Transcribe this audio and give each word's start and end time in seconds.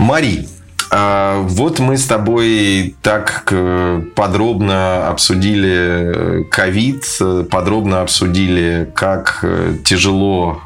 Мари, 0.00 0.48
а, 0.92 1.42
вот 1.42 1.78
мы 1.78 1.96
с 1.96 2.06
тобой 2.06 2.96
так 3.00 3.46
э, 3.52 4.02
подробно 4.16 5.08
обсудили 5.08 6.40
э, 6.40 6.44
ковид, 6.50 7.04
подробно 7.48 8.00
обсудили, 8.00 8.90
как 8.94 9.40
э, 9.42 9.76
тяжело 9.84 10.62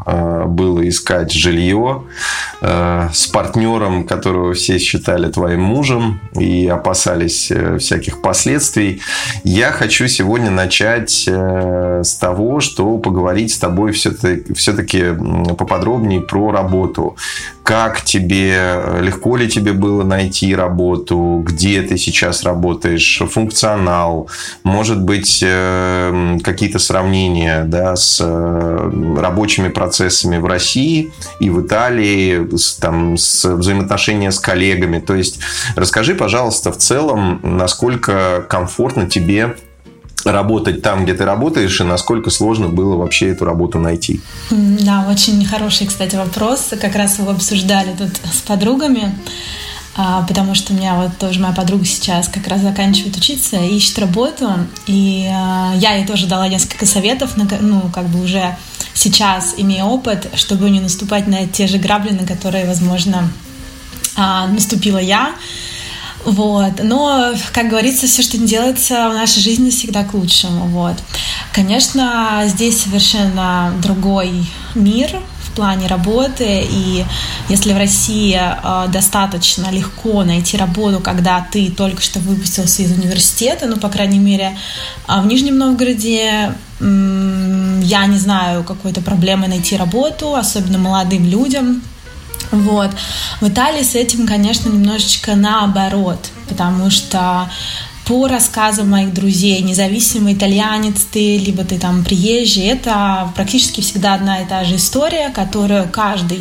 было 0.47 0.88
искать 0.88 1.33
жилье 1.33 2.04
с 2.60 3.26
партнером, 3.26 4.04
которого 4.04 4.54
все 4.54 4.78
считали 4.78 5.31
твоим 5.31 5.62
мужем 5.62 6.21
и 6.38 6.66
опасались 6.66 7.51
всяких 7.78 8.22
последствий. 8.22 9.01
Я 9.42 9.72
хочу 9.72 10.06
сегодня 10.08 10.51
начать 10.51 11.26
с 11.26 12.16
того, 12.16 12.60
что 12.60 12.98
поговорить 12.98 13.53
с 13.53 13.58
тобой 13.58 13.92
все-таки 13.92 15.14
поподробнее 15.56 16.20
про 16.20 16.52
работу. 16.52 17.16
Как 17.64 18.02
тебе, 18.02 18.78
легко 19.00 19.36
ли 19.36 19.48
тебе 19.48 19.73
было 19.73 20.04
найти 20.04 20.54
работу, 20.54 21.42
где 21.42 21.80
ты 21.80 21.96
сейчас 21.96 22.42
работаешь, 22.45 23.23
функционал, 23.30 24.28
может 24.64 25.00
быть, 25.00 25.42
э, 25.42 26.38
какие-то 26.45 26.78
сравнения 26.78 27.64
да, 27.64 27.96
с 27.96 28.20
э, 28.23 29.16
рабочими 29.18 29.68
процессами 29.68 30.37
в 30.37 30.45
России 30.45 31.10
и 31.40 31.48
в 31.48 31.66
Италии, 31.66 32.46
там, 32.80 33.16
с 33.16 33.45
взаимоотношения 33.46 34.30
с 34.30 34.38
коллегами. 34.38 34.98
То 34.98 35.15
есть 35.15 35.40
расскажи, 35.74 36.15
пожалуйста, 36.15 36.70
в 36.70 36.76
целом, 36.76 37.40
насколько 37.42 38.45
комфортно 38.46 39.09
тебе 39.09 39.56
работать 40.24 40.83
там, 40.83 41.05
где 41.05 41.14
ты 41.14 41.24
работаешь, 41.24 41.80
и 41.80 41.84
насколько 41.84 42.30
сложно 42.30 42.69
было 42.69 42.96
вообще 42.96 43.28
эту 43.28 43.45
работу 43.45 43.78
найти? 43.78 44.20
Да, 44.51 45.06
очень 45.10 45.45
хороший, 45.45 45.87
кстати, 45.87 46.16
вопрос. 46.16 46.70
Как 46.80 46.95
раз 46.96 47.19
его 47.19 47.30
обсуждали 47.30 47.95
тут 47.96 48.10
с 48.32 48.41
подругами. 48.42 49.15
А, 49.96 50.23
потому 50.26 50.54
что 50.54 50.73
у 50.73 50.76
меня 50.76 50.95
вот 50.96 51.16
тоже 51.18 51.38
моя 51.38 51.54
подруга 51.54 51.85
сейчас 51.85 52.29
как 52.29 52.48
раз 52.48 52.63
заканчивает 52.63 53.16
учиться, 53.16 53.57
ищет 53.57 53.98
работу, 54.01 54.51
и 54.87 55.30
а, 55.32 55.73
я 55.76 55.95
ей 55.95 56.04
тоже 56.04 56.26
дала 56.26 56.48
несколько 56.48 56.85
советов, 56.85 57.35
ну, 57.37 57.82
как 57.93 58.07
бы 58.07 58.20
уже 58.20 58.57
сейчас, 58.93 59.54
имея 59.57 59.85
опыт, 59.85 60.29
чтобы 60.35 60.68
не 60.70 60.80
наступать 60.80 61.29
на 61.29 61.46
те 61.46 61.68
же 61.68 61.79
грабли, 61.79 62.10
на 62.10 62.26
которые, 62.26 62.66
возможно, 62.66 63.30
а, 64.17 64.48
наступила 64.48 64.98
я. 64.98 65.33
Вот. 66.25 66.83
Но, 66.83 67.34
как 67.53 67.69
говорится, 67.69 68.06
все, 68.06 68.22
что 68.22 68.39
не 68.39 68.47
делается 68.47 69.08
в 69.11 69.14
нашей 69.14 69.41
жизни, 69.41 69.70
всегда 69.70 70.05
к 70.05 70.14
лучшему. 70.14 70.67
Вот. 70.69 70.97
Конечно, 71.53 72.42
здесь 72.47 72.83
совершенно 72.83 73.72
другой 73.83 74.47
мир, 74.75 75.20
плане 75.55 75.86
работы. 75.86 76.67
И 76.69 77.05
если 77.48 77.72
в 77.72 77.78
России 77.78 78.39
э, 78.39 78.89
достаточно 78.89 79.70
легко 79.70 80.25
найти 80.25 80.56
работу, 80.56 81.00
когда 81.00 81.47
ты 81.50 81.70
только 81.70 82.02
что 82.02 82.20
выпустился 82.20 82.83
из 82.83 82.92
университета, 82.92 83.67
ну, 83.67 83.77
по 83.77 83.89
крайней 83.89 84.19
мере, 84.19 84.56
а 85.06 85.22
в 85.22 85.27
Нижнем 85.27 85.58
Новгороде 85.58 86.52
я 86.80 88.06
не 88.06 88.19
знаю 88.19 88.64
какой-то 88.64 89.00
проблемы 89.00 89.47
найти 89.47 89.77
работу, 89.77 90.34
особенно 90.34 90.78
молодым 90.78 91.25
людям. 91.25 91.83
Вот. 92.55 92.91
В 93.41 93.49
Италии 93.49 93.83
с 93.83 93.95
этим, 93.95 94.27
конечно, 94.27 94.69
немножечко 94.69 95.35
наоборот, 95.35 96.31
потому 96.49 96.91
что 96.91 97.51
по 98.05 98.29
рассказам 98.29 98.91
моих 98.91 99.15
друзей, 99.15 99.63
независимо 99.63 100.33
итальянец 100.33 101.07
ты, 101.11 101.39
либо 101.39 101.65
ты 101.65 101.79
там 101.79 102.05
приезжий, 102.05 102.65
это 102.65 103.33
практически 103.35 103.81
всегда 103.81 104.15
одна 104.15 104.43
и 104.43 104.47
та 104.47 104.65
же 104.65 104.77
история, 104.77 105.31
которую 105.31 105.89
каждый 105.89 106.41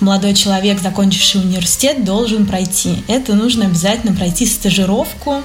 молодой 0.00 0.34
человек, 0.34 0.80
закончивший 0.80 1.42
университет, 1.42 2.04
должен 2.04 2.46
пройти. 2.46 3.04
Это 3.08 3.34
нужно 3.34 3.66
обязательно 3.66 4.16
пройти 4.16 4.46
стажировку, 4.46 5.42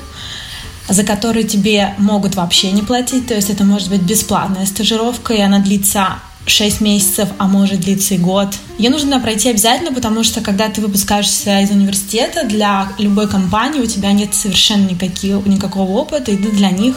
за 0.88 1.04
которую 1.04 1.46
тебе 1.46 1.96
могут 1.98 2.36
вообще 2.36 2.72
не 2.72 2.82
платить, 2.82 3.28
то 3.28 3.36
есть 3.36 3.50
это 3.50 3.66
может 3.66 3.90
быть 3.90 4.02
бесплатная 4.02 4.66
стажировка, 4.66 5.34
и 5.34 5.42
она 5.42 5.60
длится 5.60 6.20
6 6.48 6.82
месяцев, 6.82 7.30
а 7.38 7.48
может 7.48 7.82
длиться 7.82 8.16
и 8.16 8.18
год. 8.18 8.50
Ее 8.78 8.90
нужно 8.90 9.20
пройти 9.20 9.50
обязательно, 9.50 9.94
потому 9.94 10.24
что 10.24 10.42
когда 10.42 10.70
ты 10.70 10.82
выпускаешься 10.82 11.60
из 11.62 11.70
университета, 11.70 12.46
для 12.46 12.90
любой 12.98 13.28
компании 13.28 13.82
у 13.82 13.86
тебя 13.86 14.12
нет 14.12 14.34
совершенно 14.34 14.90
никаких, 14.90 15.46
никакого 15.46 15.92
опыта, 15.92 16.32
и 16.32 16.38
ты 16.38 16.50
для 16.52 16.72
них 16.72 16.96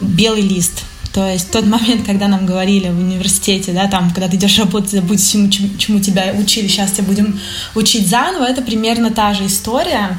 белый 0.00 0.42
лист. 0.42 0.84
То 1.14 1.30
есть 1.30 1.52
тот 1.52 1.64
момент, 1.66 2.04
когда 2.04 2.26
нам 2.26 2.44
говорили 2.44 2.88
в 2.88 2.98
университете, 2.98 3.72
да, 3.72 3.86
там, 3.86 4.10
когда 4.10 4.28
ты 4.28 4.34
идешь 4.34 4.58
работать, 4.58 4.90
забудь 4.90 5.20
всему, 5.20 5.48
чему 5.48 6.00
тебя 6.00 6.34
учили, 6.36 6.66
сейчас 6.66 6.90
тебя 6.90 7.04
будем 7.04 7.40
учить 7.76 8.08
заново, 8.08 8.42
это 8.42 8.62
примерно 8.62 9.12
та 9.12 9.32
же 9.32 9.46
история 9.46 10.18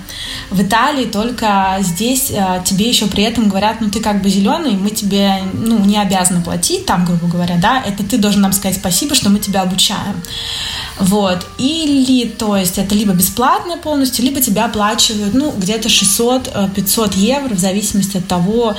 в 0.49 0.61
Италии, 0.61 1.03
только 1.03 1.77
здесь 1.81 2.31
э, 2.31 2.61
тебе 2.63 2.87
еще 2.87 3.07
при 3.07 3.23
этом 3.23 3.49
говорят, 3.49 3.81
ну 3.81 3.89
ты 3.89 3.99
как 3.99 4.21
бы 4.21 4.29
зеленый, 4.29 4.71
мы 4.71 4.89
тебе, 4.89 5.43
ну, 5.53 5.79
не 5.83 5.97
обязаны 5.97 6.41
платить, 6.41 6.85
там, 6.85 7.03
грубо 7.03 7.27
говоря, 7.27 7.57
да, 7.57 7.83
это 7.85 8.01
ты 8.05 8.17
должен 8.17 8.39
нам 8.39 8.53
сказать 8.53 8.77
спасибо, 8.77 9.15
что 9.15 9.29
мы 9.29 9.39
тебя 9.39 9.63
обучаем. 9.63 10.23
Вот. 10.97 11.45
Или, 11.57 12.29
то 12.29 12.55
есть, 12.55 12.77
это 12.77 12.95
либо 12.95 13.11
бесплатно 13.11 13.75
полностью, 13.75 14.23
либо 14.23 14.39
тебя 14.39 14.63
оплачивают, 14.63 15.33
ну, 15.33 15.51
где-то 15.51 15.89
600-500 15.89 17.11
э, 17.17 17.19
евро, 17.19 17.53
в 17.53 17.59
зависимости 17.59 18.15
от 18.15 18.27
того, 18.29 18.77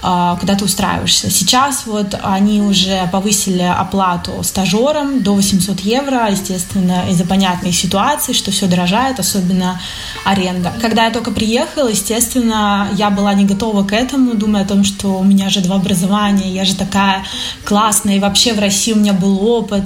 а, 0.00 0.36
куда 0.36 0.54
ты 0.54 0.64
устраиваешься. 0.64 1.28
Сейчас 1.28 1.55
вот 1.86 2.18
они 2.22 2.60
уже 2.60 3.08
повысили 3.10 3.62
оплату 3.62 4.42
стажерам 4.42 5.22
до 5.22 5.34
800 5.34 5.80
евро, 5.80 6.28
естественно, 6.30 7.04
из-за 7.10 7.24
понятной 7.24 7.72
ситуации, 7.72 8.32
что 8.32 8.50
все 8.50 8.66
дорожает, 8.66 9.18
особенно 9.18 9.80
аренда. 10.24 10.72
Когда 10.80 11.06
я 11.06 11.10
только 11.10 11.30
приехала, 11.30 11.88
естественно, 11.88 12.88
я 12.92 13.10
была 13.10 13.32
не 13.34 13.44
готова 13.44 13.84
к 13.84 13.92
этому, 13.92 14.34
думая 14.34 14.64
о 14.64 14.66
том, 14.66 14.84
что 14.84 15.18
у 15.18 15.24
меня 15.24 15.48
же 15.48 15.60
два 15.60 15.76
образования, 15.76 16.50
я 16.50 16.64
же 16.64 16.74
такая 16.74 17.24
классная, 17.64 18.16
и 18.16 18.20
вообще 18.20 18.52
в 18.52 18.58
России 18.58 18.92
у 18.92 18.96
меня 18.96 19.12
был 19.12 19.42
опыт. 19.46 19.84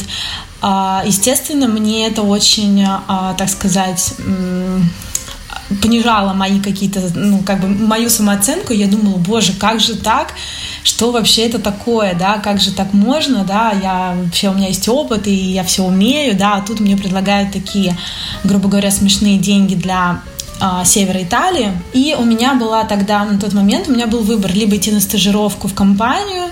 А, 0.62 1.02
естественно, 1.06 1.68
мне 1.68 2.06
это 2.06 2.22
очень, 2.22 2.84
а, 2.84 3.34
так 3.34 3.48
сказать, 3.48 4.14
понижало 5.82 6.32
мои 6.32 6.60
какие-то, 6.60 7.00
ну, 7.14 7.42
как 7.44 7.60
бы 7.60 7.68
мою 7.68 8.10
самооценку, 8.10 8.72
я 8.72 8.86
думала, 8.86 9.16
боже, 9.16 9.52
как 9.52 9.80
же 9.80 9.94
так, 9.96 10.34
что 10.82 11.12
вообще 11.12 11.46
это 11.46 11.58
такое, 11.58 12.14
да, 12.14 12.38
как 12.38 12.60
же 12.60 12.72
так 12.72 12.92
можно, 12.92 13.44
да, 13.44 13.72
я 13.82 14.16
вообще, 14.16 14.48
у 14.48 14.54
меня 14.54 14.68
есть 14.68 14.88
опыт, 14.88 15.26
и 15.26 15.34
я 15.34 15.64
все 15.64 15.84
умею, 15.84 16.36
да, 16.36 16.54
а 16.54 16.60
тут 16.62 16.80
мне 16.80 16.96
предлагают 16.96 17.52
такие, 17.52 17.96
грубо 18.44 18.68
говоря, 18.68 18.90
смешные 18.90 19.38
деньги 19.38 19.74
для 19.74 20.22
а, 20.60 20.84
севера 20.84 21.22
Италии. 21.22 21.72
И 21.92 22.14
у 22.18 22.24
меня 22.24 22.54
была 22.54 22.84
тогда, 22.84 23.24
на 23.24 23.38
тот 23.38 23.52
момент, 23.54 23.88
у 23.88 23.92
меня 23.92 24.06
был 24.06 24.22
выбор 24.22 24.52
либо 24.52 24.76
идти 24.76 24.90
на 24.90 25.00
стажировку 25.00 25.68
в 25.68 25.74
компанию, 25.74 26.50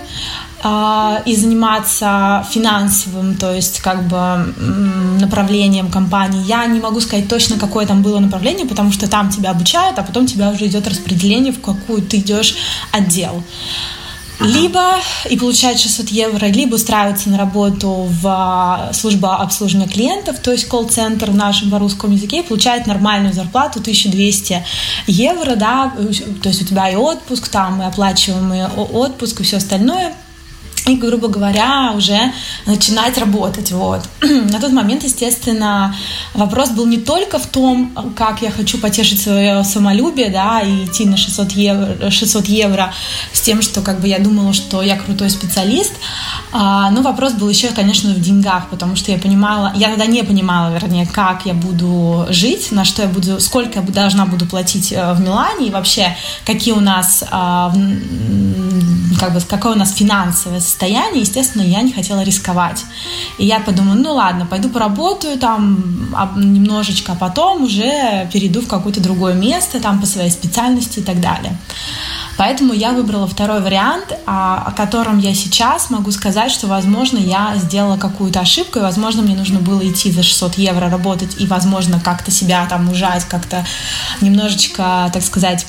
и 0.61 1.35
заниматься 1.35 2.45
финансовым, 2.51 3.35
то 3.35 3.53
есть 3.53 3.79
как 3.79 4.07
бы 4.07 4.53
направлением 5.19 5.89
компании. 5.89 6.43
Я 6.45 6.65
не 6.65 6.79
могу 6.79 6.99
сказать 6.99 7.29
точно, 7.29 7.57
какое 7.57 7.85
там 7.85 8.01
было 8.01 8.19
направление, 8.19 8.65
потому 8.65 8.91
что 8.91 9.09
там 9.09 9.29
тебя 9.29 9.51
обучают, 9.51 9.97
а 9.99 10.03
потом 10.03 10.25
тебя 10.25 10.49
уже 10.49 10.67
идет 10.67 10.87
распределение, 10.87 11.53
в 11.53 11.61
какую 11.61 12.01
ты 12.01 12.17
идешь 12.17 12.55
отдел. 12.91 13.41
Либо 14.41 14.95
и 15.29 15.37
получать 15.37 15.79
600 15.79 16.09
евро, 16.09 16.45
либо 16.45 16.75
устраиваться 16.75 17.29
на 17.29 17.37
работу 17.37 18.07
в 18.09 18.25
а, 18.25 18.93
службу 18.93 19.27
обслуживания 19.27 19.87
клиентов, 19.87 20.39
то 20.39 20.51
есть 20.51 20.65
колл-центр 20.65 21.29
в 21.31 21.35
нашем 21.35 21.75
русском 21.75 22.11
языке, 22.11 22.39
и 22.39 22.43
получать 22.43 22.87
нормальную 22.87 23.33
зарплату 23.33 23.79
1200 23.81 24.63
евро, 25.07 25.55
да, 25.55 25.93
то 26.41 26.47
есть 26.47 26.61
у 26.61 26.65
тебя 26.65 26.89
и 26.89 26.95
отпуск 26.95 27.49
там, 27.49 27.81
и 27.81 27.85
оплачиваемый 27.85 28.67
отпуск, 28.67 29.41
и 29.41 29.43
все 29.43 29.57
остальное– 29.57 30.13
и, 30.87 30.95
грубо 30.95 31.27
говоря, 31.27 31.93
уже 31.95 32.33
начинать 32.65 33.17
работать. 33.17 33.71
Вот. 33.71 34.01
На 34.21 34.59
тот 34.59 34.71
момент, 34.71 35.03
естественно, 35.03 35.95
вопрос 36.33 36.69
был 36.69 36.85
не 36.85 36.97
только 36.97 37.39
в 37.39 37.47
том, 37.47 38.13
как 38.15 38.41
я 38.41 38.51
хочу 38.51 38.77
потешить 38.77 39.21
свое 39.21 39.63
самолюбие, 39.63 40.29
да, 40.29 40.61
и 40.61 40.85
идти 40.85 41.05
на 41.05 41.17
600 41.17 41.51
евро, 41.51 42.09
600 42.09 42.45
евро 42.47 42.93
с 43.33 43.41
тем, 43.41 43.61
что 43.61 43.81
как 43.81 43.99
бы 43.99 44.07
я 44.07 44.19
думала, 44.19 44.53
что 44.53 44.81
я 44.81 44.97
крутой 44.97 45.29
специалист, 45.29 45.93
а, 46.51 46.89
но 46.89 47.01
вопрос 47.01 47.33
был 47.33 47.47
еще, 47.47 47.69
конечно, 47.69 48.11
в 48.11 48.19
деньгах, 48.19 48.69
потому 48.69 48.95
что 48.95 49.11
я 49.11 49.19
понимала, 49.19 49.71
я 49.75 49.89
тогда 49.89 50.07
не 50.07 50.23
понимала, 50.23 50.73
вернее, 50.73 51.05
как 51.05 51.45
я 51.45 51.53
буду 51.53 52.25
жить, 52.29 52.71
на 52.71 52.85
что 52.85 53.03
я 53.03 53.07
буду, 53.07 53.39
сколько 53.39 53.79
я 53.79 53.85
должна 53.85 54.25
буду 54.25 54.47
платить 54.47 54.91
э, 54.91 55.13
в 55.13 55.21
Милане, 55.21 55.67
и 55.67 55.71
вообще, 55.71 56.15
какие 56.45 56.73
у 56.73 56.79
нас, 56.79 57.23
а, 57.29 57.71
как 59.19 59.33
бы, 59.33 59.41
какое 59.41 59.73
у 59.73 59.77
нас 59.77 59.93
финансовое 59.93 60.59
состояние, 60.59 61.21
естественно, 61.21 61.61
я 61.61 61.81
не 61.81 61.91
хотела 61.91 62.21
рисковать. 62.23 62.83
И 63.37 63.45
я 63.45 63.59
подумала, 63.59 63.95
ну 63.95 64.13
ладно, 64.13 64.47
пойду 64.47 64.69
поработаю 64.69 65.37
там 65.37 66.15
немножечко, 66.35 67.11
а 67.11 67.15
потом 67.15 67.63
уже 67.63 68.27
перейду 68.33 68.61
в 68.61 68.67
какое-то 68.67 69.01
другое 69.01 69.33
место, 69.33 69.79
там 69.79 69.99
по 69.99 70.07
своей 70.07 70.31
специальности 70.31 70.99
и 70.99 71.03
так 71.03 71.21
далее. 71.21 71.57
Поэтому 72.39 72.71
я 72.71 72.93
выбрала 72.93 73.27
второй 73.27 73.59
вариант, 73.59 74.17
а, 74.25 74.63
о 74.65 74.71
котором 74.71 75.19
я 75.19 75.35
сейчас 75.35 75.89
могу 75.89 76.09
сказать, 76.11 76.53
что, 76.53 76.67
возможно, 76.67 77.17
я 77.17 77.53
сделала 77.57 77.97
какую-то 77.97 78.39
ошибку, 78.39 78.79
и, 78.79 78.81
возможно, 78.81 79.21
мне 79.21 79.35
нужно 79.35 79.59
было 79.59 79.85
идти 79.85 80.09
за 80.09 80.23
600 80.23 80.57
евро 80.57 80.89
работать 80.89 81.35
и, 81.37 81.45
возможно, 81.45 81.99
как-то 81.99 82.31
себя 82.31 82.65
там 82.69 82.89
ужать, 82.89 83.25
как-то 83.25 83.65
немножечко, 84.21 85.11
так 85.11 85.21
сказать, 85.21 85.65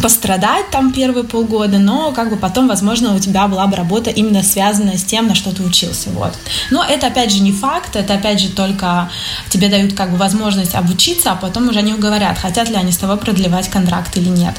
пострадать 0.00 0.70
там 0.70 0.92
первые 0.92 1.24
полгода, 1.24 1.78
но 1.78 2.12
как 2.12 2.30
бы 2.30 2.36
потом, 2.36 2.68
возможно, 2.68 3.12
у 3.12 3.18
тебя 3.18 3.48
была 3.48 3.66
бы 3.66 3.74
работа 3.74 4.10
именно 4.10 4.44
связанная 4.44 4.96
с 4.96 5.02
тем, 5.02 5.26
на 5.26 5.34
что 5.34 5.52
ты 5.52 5.64
учился, 5.64 6.10
вот. 6.10 6.38
Но 6.70 6.84
это, 6.84 7.08
опять 7.08 7.32
же, 7.32 7.42
не 7.42 7.50
факт, 7.50 7.96
это, 7.96 8.14
опять 8.14 8.38
же, 8.38 8.50
только 8.50 9.10
тебе 9.48 9.68
дают 9.68 9.94
как 9.94 10.12
бы 10.12 10.18
возможность 10.18 10.76
обучиться, 10.76 11.32
а 11.32 11.34
потом 11.34 11.68
уже 11.68 11.80
они 11.80 11.94
говорят, 11.94 12.38
хотят 12.38 12.68
ли 12.68 12.76
они 12.76 12.92
с 12.92 12.98
тобой 12.98 13.16
продлевать 13.16 13.68
контракт 13.68 14.16
или 14.16 14.28
нет. 14.28 14.54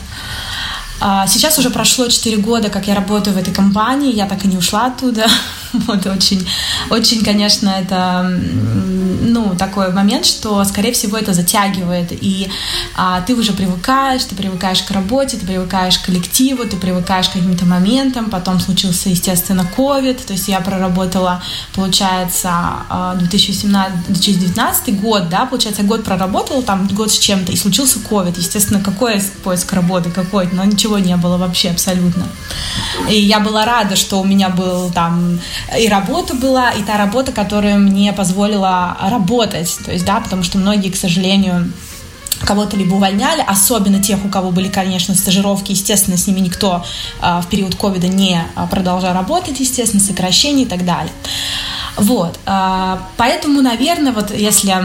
А, 1.04 1.26
сейчас 1.26 1.58
уже 1.58 1.72
прошло 1.72 2.08
4 2.08 2.38
года, 2.38 2.70
как 2.70 2.88
я 2.88 2.94
работаю 2.94 3.36
в 3.36 3.40
этой 3.40 3.52
компании, 3.52 4.14
я 4.14 4.28
так 4.28 4.46
и 4.46 4.48
не 4.48 4.58
ушла 4.58 4.86
оттуда. 4.86 5.26
Вот 5.74 6.06
очень, 6.06 6.46
очень, 6.90 7.24
конечно, 7.24 7.70
это, 7.70 8.30
ну, 9.52 9.58
такой 9.58 9.92
момент, 9.92 10.26
что, 10.26 10.64
скорее 10.64 10.94
всего, 10.94 11.18
это 11.18 11.34
затягивает, 11.34 12.12
и 12.12 12.50
а, 12.96 13.22
ты 13.22 13.36
уже 13.36 13.54
привыкаешь, 13.54 14.24
ты 14.24 14.36
привыкаешь 14.36 14.82
к 14.82 14.92
работе, 14.92 15.38
ты 15.38 15.46
привыкаешь 15.46 15.98
к 15.98 16.06
коллективу, 16.06 16.64
ты 16.66 16.78
привыкаешь 16.78 17.28
к 17.28 17.34
каким-то 17.34 17.66
моментам, 17.66 18.30
потом 18.30 18.60
случился, 18.60 19.10
естественно, 19.10 19.70
COVID, 19.78 20.26
то 20.26 20.34
есть 20.34 20.48
я 20.48 20.62
проработала, 20.62 21.44
получается, 21.76 22.52
2017, 23.20 24.06
2019 24.08 25.02
год, 25.02 25.30
да, 25.30 25.46
получается, 25.46 25.84
год 25.84 26.04
проработала, 26.04 26.62
там 26.64 26.88
год 26.88 27.12
с 27.12 27.20
чем-то, 27.20 27.52
и 27.52 27.58
случился 27.58 28.00
COVID, 28.00 28.38
естественно, 28.38 28.82
какой 28.82 29.22
поиск 29.44 29.74
работы, 29.74 30.10
какой, 30.12 30.48
но 30.52 30.64
ничего 30.64 30.98
не 30.98 31.16
было 31.18 31.38
вообще 31.38 31.72
абсолютно. 31.72 32.26
И 33.10 33.20
я 33.20 33.40
была 33.40 33.66
рада, 33.66 33.96
что 33.96 34.22
у 34.22 34.24
меня 34.24 34.50
был 34.50 34.92
там 34.92 35.40
и 35.78 35.88
работа 35.88 36.36
была, 36.36 36.72
и 36.72 36.84
та 36.84 36.98
работа, 36.98 37.32
которая 37.32 37.78
мне 37.78 38.14
позволила 38.14 38.98
работать. 39.02 39.41
То 39.48 39.92
есть, 39.92 40.06
да, 40.06 40.20
потому 40.20 40.44
что 40.44 40.58
многие, 40.58 40.90
к 40.90 40.96
сожалению, 40.96 41.72
кого-то 42.46 42.76
либо 42.76 42.96
увольняли, 42.96 43.44
особенно 43.46 44.02
тех, 44.02 44.24
у 44.26 44.30
кого 44.30 44.52
были, 44.52 44.68
конечно, 44.68 45.16
стажировки, 45.16 45.72
естественно, 45.72 46.18
с 46.18 46.28
ними 46.28 46.40
никто 46.40 46.84
а, 47.20 47.42
в 47.42 47.48
период 47.48 47.76
ковида 47.76 48.08
не 48.08 48.44
а, 48.56 48.68
продолжал 48.68 49.14
работать, 49.14 49.60
естественно, 49.60 50.02
сокращения 50.02 50.64
и 50.64 50.68
так 50.68 50.86
далее. 50.86 51.12
Вот, 51.98 52.40
а, 52.46 53.08
поэтому, 53.18 53.62
наверное, 53.62 54.12
вот 54.12 54.32
если 54.36 54.76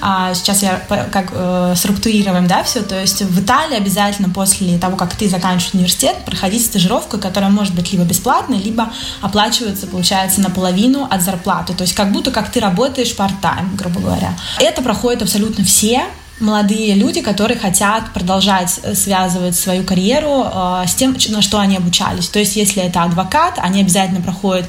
а 0.00 0.34
сейчас 0.34 0.62
я 0.62 0.80
как 1.10 1.28
э, 1.32 1.74
структурируем, 1.76 2.46
да, 2.46 2.62
все, 2.62 2.82
то 2.82 3.00
есть 3.00 3.22
в 3.22 3.40
Италии 3.40 3.76
обязательно 3.76 4.28
после 4.28 4.78
того, 4.78 4.96
как 4.96 5.14
ты 5.14 5.28
заканчиваешь 5.28 5.74
университет, 5.74 6.16
проходить 6.24 6.64
стажировку, 6.64 7.18
которая 7.18 7.50
может 7.50 7.74
быть 7.74 7.92
либо 7.92 8.04
бесплатной, 8.04 8.58
либо 8.58 8.92
оплачивается, 9.20 9.86
получается, 9.86 10.40
наполовину 10.40 11.06
от 11.10 11.22
зарплаты, 11.22 11.74
то 11.74 11.82
есть 11.82 11.94
как 11.94 12.12
будто 12.12 12.30
как 12.30 12.50
ты 12.50 12.60
работаешь 12.60 13.14
part-time, 13.16 13.74
грубо 13.76 14.00
говоря. 14.00 14.36
Это 14.58 14.82
проходит 14.82 15.22
абсолютно 15.22 15.64
все, 15.64 16.04
молодые 16.40 16.94
люди, 16.94 17.22
которые 17.22 17.58
хотят 17.58 18.12
продолжать 18.12 18.80
э, 18.82 18.94
связывать 18.94 19.56
свою 19.56 19.84
карьеру 19.84 20.44
э, 20.44 20.84
с 20.86 20.94
тем, 20.94 21.16
на 21.28 21.40
что 21.40 21.58
они 21.58 21.76
обучались. 21.76 22.28
То 22.28 22.38
есть, 22.38 22.56
если 22.56 22.82
это 22.82 23.02
адвокат, 23.02 23.54
они 23.58 23.80
обязательно 23.80 24.20
проходят, 24.20 24.66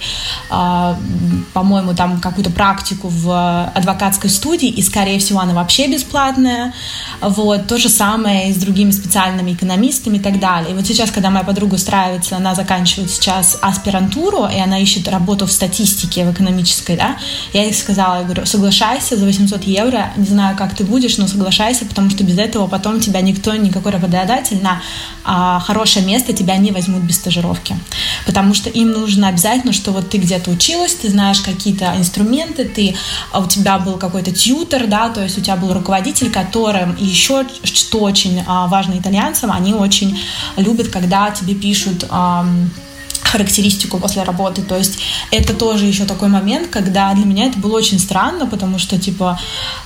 э, 0.49 0.95
по-моему, 1.53 1.93
там 1.93 2.21
какую-то 2.21 2.51
практику 2.51 3.09
в 3.09 3.71
адвокатской 3.75 4.29
студии, 4.29 4.69
и, 4.69 4.81
скорее 4.81 5.19
всего, 5.19 5.39
она 5.39 5.53
вообще 5.53 5.87
бесплатная. 5.87 6.73
Вот. 7.21 7.67
То 7.67 7.77
же 7.77 7.89
самое 7.89 8.49
и 8.49 8.53
с 8.53 8.57
другими 8.57 8.91
специальными 8.91 9.51
экономистами 9.51 10.17
и 10.17 10.21
так 10.21 10.39
далее. 10.39 10.71
И 10.71 10.73
вот 10.73 10.87
сейчас, 10.87 11.11
когда 11.11 11.29
моя 11.29 11.43
подруга 11.43 11.75
устраивается, 11.75 12.37
она 12.37 12.55
заканчивает 12.55 13.11
сейчас 13.11 13.57
аспирантуру, 13.61 14.45
и 14.45 14.57
она 14.57 14.79
ищет 14.79 15.09
работу 15.09 15.45
в 15.45 15.51
статистике, 15.51 16.23
в 16.23 16.31
экономической, 16.31 16.95
да, 16.95 17.17
я 17.53 17.63
ей 17.63 17.73
сказала, 17.73 18.19
я 18.19 18.23
говорю, 18.23 18.45
соглашайся 18.45 19.17
за 19.17 19.25
800 19.25 19.63
евро, 19.63 20.11
не 20.15 20.25
знаю, 20.25 20.55
как 20.55 20.75
ты 20.75 20.83
будешь, 20.83 21.17
но 21.17 21.27
соглашайся 21.27 21.56
соглашайся, 21.57 21.85
потому 21.85 22.09
что 22.09 22.23
без 22.23 22.37
этого 22.37 22.67
потом 22.67 22.99
тебя 22.99 23.21
никто, 23.21 23.55
никакой 23.55 23.91
работодатель 23.91 24.61
на 24.61 24.81
а, 25.23 25.59
хорошее 25.59 26.05
место 26.05 26.33
тебя 26.33 26.57
не 26.57 26.71
возьмут 26.71 27.01
без 27.03 27.15
стажировки. 27.15 27.75
Потому 28.25 28.53
что 28.53 28.69
им 28.69 28.91
нужно 28.91 29.29
обязательно, 29.29 29.73
что 29.73 29.91
вот 29.91 30.09
ты 30.09 30.17
где-то 30.17 30.51
училась, 30.51 30.93
ты 30.93 31.09
знаешь 31.09 31.39
какие-то 31.41 31.93
инструменты, 31.97 32.65
ты, 32.65 32.95
а 33.31 33.39
у 33.39 33.47
тебя 33.47 33.79
был 33.79 33.97
какой-то 33.97 34.31
тьютер, 34.31 34.87
да, 34.87 35.09
то 35.09 35.23
есть 35.23 35.37
у 35.37 35.41
тебя 35.41 35.55
был 35.55 35.73
руководитель, 35.73 36.31
которым 36.31 36.95
еще, 36.99 37.45
что 37.63 37.99
очень 37.99 38.43
а, 38.45 38.67
важно 38.67 38.97
итальянцам, 38.99 39.51
они 39.51 39.73
очень 39.73 40.19
любят, 40.57 40.89
когда 40.89 41.31
тебе 41.31 41.55
пишут 41.55 42.05
а, 42.09 42.45
характеристику 43.31 43.97
после 43.99 44.23
работы. 44.23 44.61
То 44.61 44.77
есть 44.77 44.99
это 45.31 45.53
тоже 45.53 45.85
еще 45.85 46.05
такой 46.05 46.29
момент, 46.29 46.67
когда 46.67 47.13
для 47.13 47.25
меня 47.25 47.45
это 47.45 47.59
было 47.59 47.77
очень 47.77 47.99
странно, 47.99 48.45
потому 48.45 48.79
что, 48.79 48.97
типа, 48.97 49.39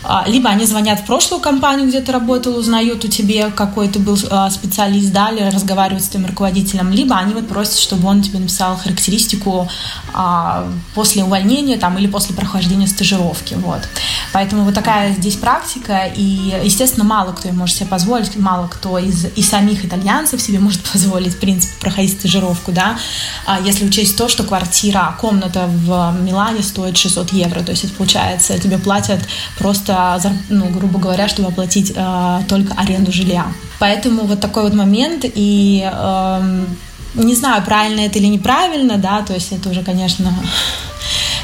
а, 0.04 0.24
либо 0.28 0.50
они 0.50 0.66
звонят 0.66 1.00
в 1.00 1.06
прошлую 1.06 1.42
компанию, 1.42 1.88
где 1.88 2.02
ты 2.02 2.12
работал, 2.12 2.56
узнают 2.56 3.04
у 3.06 3.08
тебя, 3.08 3.50
какой 3.50 3.88
ты 3.88 4.00
был 4.00 4.18
а, 4.30 4.50
специалист, 4.50 5.12
да, 5.12 5.30
или 5.30 5.42
разговаривают 5.50 6.04
с 6.04 6.10
твоим 6.10 6.28
руководителем, 6.28 6.92
либо 6.92 7.16
они 7.16 7.34
вот 7.34 7.48
просят, 7.48 7.78
чтобы 7.78 8.08
он 8.08 8.22
тебе 8.22 8.40
написал 8.40 8.78
характеристику 8.78 9.68
а, 10.14 10.68
после 10.94 11.24
увольнения 11.24 11.78
там, 11.78 11.98
или 11.98 12.08
после 12.08 12.36
прохождения 12.36 12.88
стажировки. 12.88 13.56
Вот. 13.56 13.82
Поэтому 14.34 14.64
вот 14.64 14.74
такая 14.74 15.14
здесь 15.14 15.36
практика, 15.36 16.10
и, 16.16 16.56
естественно, 16.64 17.04
мало 17.04 17.34
кто 17.34 17.50
может 17.52 17.76
себе 17.76 17.88
позволить, 17.88 18.36
мало 18.38 18.68
кто 18.68 18.98
из, 18.98 19.26
из 19.36 19.50
самих 19.50 19.84
итальянцев 19.86 20.42
себе 20.42 20.60
может 20.60 20.82
позволить, 20.92 21.34
в 21.34 21.40
принципе, 21.40 21.74
проходить 21.80 22.14
стажировку, 22.14 22.72
да, 22.72 22.98
а 23.46 23.60
если 23.60 23.86
учесть 23.86 24.18
то, 24.18 24.30
что 24.30 24.44
квартира, 24.44 25.16
комната 25.20 25.68
в 25.68 26.16
Милане 26.22 26.64
стоит 26.64 26.98
600 26.98 27.34
евро, 27.34 27.62
то 27.62 27.72
есть 27.72 27.84
это 27.84 27.94
получается, 27.94 28.58
тебе 28.60 28.78
платят 28.78 29.20
просто, 29.58 30.20
ну, 30.50 30.70
грубо 30.70 31.00
говоря, 31.00 31.28
чтобы 31.28 31.50
оплатить 31.50 31.94
э, 31.96 32.40
только 32.48 32.74
аренду 32.76 33.12
жилья. 33.12 33.48
Поэтому 33.80 34.24
вот 34.24 34.40
такой 34.40 34.64
вот 34.64 34.74
момент, 34.74 35.26
и 35.26 35.90
э, 35.92 36.66
не 37.16 37.36
знаю, 37.36 37.64
правильно 37.64 38.02
это 38.02 38.20
или 38.20 38.28
неправильно, 38.28 38.98
да, 38.98 39.22
то 39.22 39.34
есть 39.34 39.52
это 39.52 39.70
уже, 39.70 39.84
конечно, 39.84 40.34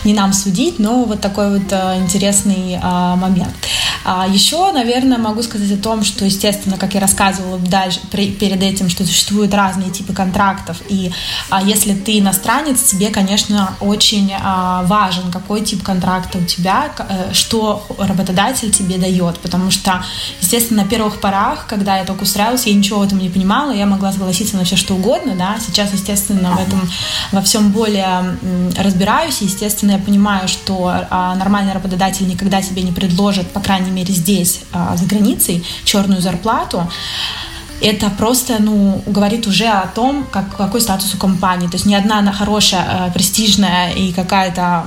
не 0.08 0.14
нам 0.14 0.34
судить, 0.34 0.80
но 0.80 1.04
вот 1.04 1.20
такой 1.22 1.60
вот 1.60 1.72
э, 1.72 1.98
интересный 2.00 2.80
э, 2.82 3.16
момент. 3.16 3.54
А 4.10 4.26
еще, 4.26 4.72
наверное, 4.72 5.18
могу 5.18 5.44
сказать 5.44 5.70
о 5.70 5.76
том, 5.76 6.06
что, 6.06 6.24
естественно, 6.24 6.78
как 6.78 6.94
я 6.94 7.02
рассказывала 7.02 7.60
дальше, 7.60 8.00
при, 8.10 8.32
перед 8.32 8.64
этим, 8.64 8.88
что 8.88 9.06
существуют 9.06 9.54
разные 9.54 9.90
типы 9.92 10.14
контрактов, 10.14 10.78
и 10.88 11.12
а, 11.50 11.62
если 11.62 11.94
ты 11.94 12.20
иностранец, 12.20 12.84
тебе, 12.84 13.10
конечно, 13.10 13.76
очень 13.82 14.32
а, 14.34 14.84
важен, 14.84 15.30
какой 15.30 15.60
тип 15.60 15.84
контракта 15.84 16.38
у 16.38 16.46
тебя, 16.46 16.90
а, 16.98 17.34
что 17.34 17.86
работодатель 17.98 18.72
тебе 18.72 18.98
дает, 18.98 19.40
потому 19.40 19.72
что, 19.72 20.02
естественно, 20.40 20.84
на 20.84 20.90
первых 20.90 21.20
порах, 21.20 21.68
когда 21.68 21.98
я 21.98 22.06
только 22.06 22.24
устраивалась, 22.24 22.66
я 22.66 22.74
ничего 22.74 23.00
в 23.00 23.04
этом 23.04 23.20
не 23.20 23.28
понимала, 23.28 23.72
я 23.72 23.86
могла 23.86 24.14
согласиться 24.14 24.56
на 24.56 24.64
все 24.64 24.78
что 24.78 24.96
угодно, 24.96 25.36
да, 25.36 25.58
сейчас, 25.60 25.92
естественно, 25.92 26.52
в 26.52 26.66
этом 26.66 26.90
во 27.34 27.42
всем 27.42 27.74
более 27.74 28.38
разбираюсь, 28.78 29.42
и, 29.42 29.46
естественно, 29.46 29.92
я 29.92 29.98
понимаю, 29.98 30.48
что 30.48 30.94
а, 31.10 31.36
нормальный 31.36 31.74
работодатель 31.74 32.26
никогда 32.26 32.62
тебе 32.62 32.84
не 32.84 32.94
предложит, 32.94 33.52
по 33.52 33.60
крайней 33.60 33.90
мере, 33.90 33.97
мере 33.98 34.14
здесь, 34.14 34.62
а, 34.72 34.96
за 34.96 35.06
границей, 35.06 35.64
черную 35.84 36.22
зарплату, 36.22 36.90
это 37.82 38.10
просто, 38.10 38.58
ну, 38.60 39.02
говорит 39.06 39.48
уже 39.48 39.66
о 39.66 39.88
том, 39.88 40.26
как, 40.32 40.56
какой 40.56 40.82
статус 40.82 41.14
у 41.14 41.18
компании. 41.18 41.68
То 41.68 41.76
есть 41.76 41.86
ни 41.86 41.96
одна 41.96 42.20
она 42.20 42.32
хорошая, 42.32 43.10
э, 43.10 43.12
престижная 43.14 43.92
и 43.92 44.12
какая-то 44.12 44.86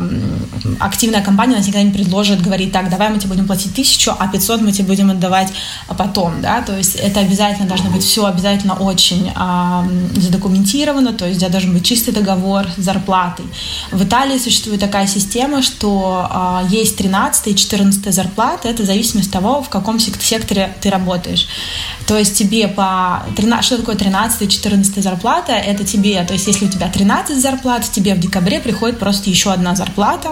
активная 0.79 1.23
компания 1.23 1.57
нас 1.57 1.67
никогда 1.67 1.87
не 1.87 1.93
предложит, 1.93 2.43
говорит, 2.43 2.73
так, 2.73 2.91
давай 2.91 3.11
мы 3.11 3.19
тебе 3.19 3.31
будем 3.31 3.47
платить 3.47 3.75
тысячу, 3.75 4.13
а 4.19 4.29
500 4.29 4.61
мы 4.63 4.73
тебе 4.73 4.89
будем 4.89 5.11
отдавать 5.11 5.53
потом, 5.97 6.41
да, 6.41 6.63
то 6.63 6.77
есть 6.77 6.97
это 6.97 7.21
обязательно 7.21 7.69
должно 7.69 7.91
быть 7.91 8.03
все 8.03 8.25
обязательно 8.25 8.75
очень 8.75 9.33
а, 9.35 9.87
задокументировано, 10.15 11.13
то 11.13 11.27
есть 11.27 11.43
у 11.43 11.51
должен 11.51 11.73
быть 11.73 11.85
чистый 11.85 12.13
договор 12.13 12.67
с 12.77 12.83
зарплатой. 12.83 13.47
В 13.91 14.03
Италии 14.05 14.39
существует 14.39 14.81
такая 14.81 15.07
система, 15.07 15.63
что 15.63 16.27
а, 16.31 16.65
есть 16.69 16.97
13 16.97 17.49
и 17.49 17.57
14 17.57 18.15
зарплата, 18.15 18.69
это 18.69 18.83
в 18.83 18.87
зависимости 18.87 19.29
от 19.29 19.33
того, 19.33 19.63
в 19.63 19.69
каком 19.69 19.99
секторе 19.99 20.75
ты 20.81 20.91
работаешь. 20.91 21.47
То 22.07 22.19
есть 22.19 22.37
тебе 22.37 22.69
по 22.81 23.23
13, 23.37 23.67
что 23.67 23.77
такое 23.77 23.95
13 23.95 24.43
и 24.43 24.49
14 24.49 25.05
зарплата? 25.05 25.53
Это 25.53 25.85
тебе, 25.85 26.25
то 26.25 26.33
есть 26.33 26.47
если 26.47 26.65
у 26.65 26.69
тебя 26.71 26.89
13 26.89 27.39
зарплат, 27.39 27.85
тебе 27.85 28.15
в 28.15 28.21
декабре 28.21 28.59
приходит 28.59 28.99
просто 28.99 29.29
еще 29.29 29.53
одна 29.53 29.77
зарплата, 29.77 30.31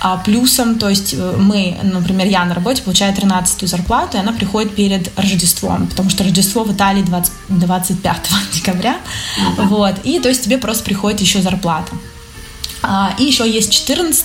а 0.00 0.16
плюсом, 0.16 0.78
то 0.78 0.88
есть 0.88 1.12
э, 1.12 1.36
мы, 1.36 1.76
например, 1.82 2.26
я 2.26 2.46
на 2.46 2.54
работе 2.54 2.82
получаю 2.82 3.14
13 3.14 3.68
зарплату, 3.68 4.16
и 4.16 4.20
она 4.20 4.32
приходит 4.32 4.74
перед 4.74 5.12
Рождеством, 5.18 5.88
потому 5.88 6.08
что 6.08 6.24
Рождество 6.24 6.64
в 6.64 6.72
Италии 6.72 7.02
20, 7.02 7.32
25 7.50 8.30
декабря, 8.54 8.96
mm-hmm. 8.96 9.66
вот, 9.66 9.94
и 10.04 10.20
то 10.20 10.30
есть 10.30 10.44
тебе 10.44 10.56
просто 10.56 10.84
приходит 10.84 11.20
еще 11.20 11.42
зарплата. 11.42 11.92
А, 12.90 13.14
и 13.18 13.24
еще 13.24 13.48
есть 13.48 13.70
14 13.70 14.24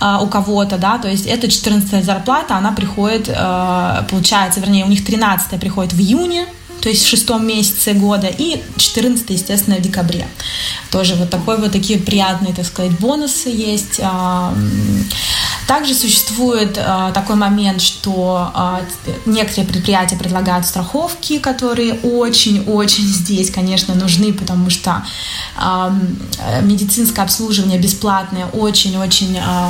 а, 0.00 0.20
у 0.20 0.26
кого-то, 0.26 0.76
да, 0.76 0.98
то 0.98 1.08
есть 1.08 1.24
это 1.24 1.50
14 1.50 2.04
зарплата, 2.04 2.56
она 2.56 2.72
приходит, 2.72 3.28
э, 3.28 4.02
получается, 4.10 4.60
вернее, 4.60 4.84
у 4.84 4.88
них 4.88 5.02
13 5.02 5.58
приходит 5.58 5.94
в 5.94 5.98
июне, 5.98 6.46
то 6.82 6.90
есть 6.90 7.02
в 7.02 7.08
шестом 7.08 7.46
месяце 7.46 7.94
года, 7.94 8.26
и 8.26 8.62
14, 8.76 9.30
естественно, 9.30 9.76
в 9.76 9.80
декабре. 9.80 10.26
Тоже 10.90 11.14
вот 11.14 11.30
такой 11.30 11.56
вот 11.56 11.72
такие 11.72 11.98
приятные, 11.98 12.52
так 12.52 12.66
сказать, 12.66 12.92
бонусы 12.98 13.48
есть. 13.48 13.98
Также 15.66 15.94
существует 15.94 16.76
э, 16.76 17.10
такой 17.14 17.36
момент, 17.36 17.80
что 17.80 18.52
э, 18.54 19.12
некоторые 19.26 19.66
предприятия 19.66 20.16
предлагают 20.16 20.66
страховки, 20.66 21.38
которые 21.38 21.94
очень-очень 22.00 23.04
здесь, 23.06 23.50
конечно, 23.50 23.94
нужны, 23.94 24.32
потому 24.32 24.70
что 24.70 25.04
э, 25.56 25.90
медицинское 26.62 27.22
обслуживание 27.22 27.78
бесплатное, 27.78 28.46
очень-очень 28.46 29.38
э, 29.38 29.68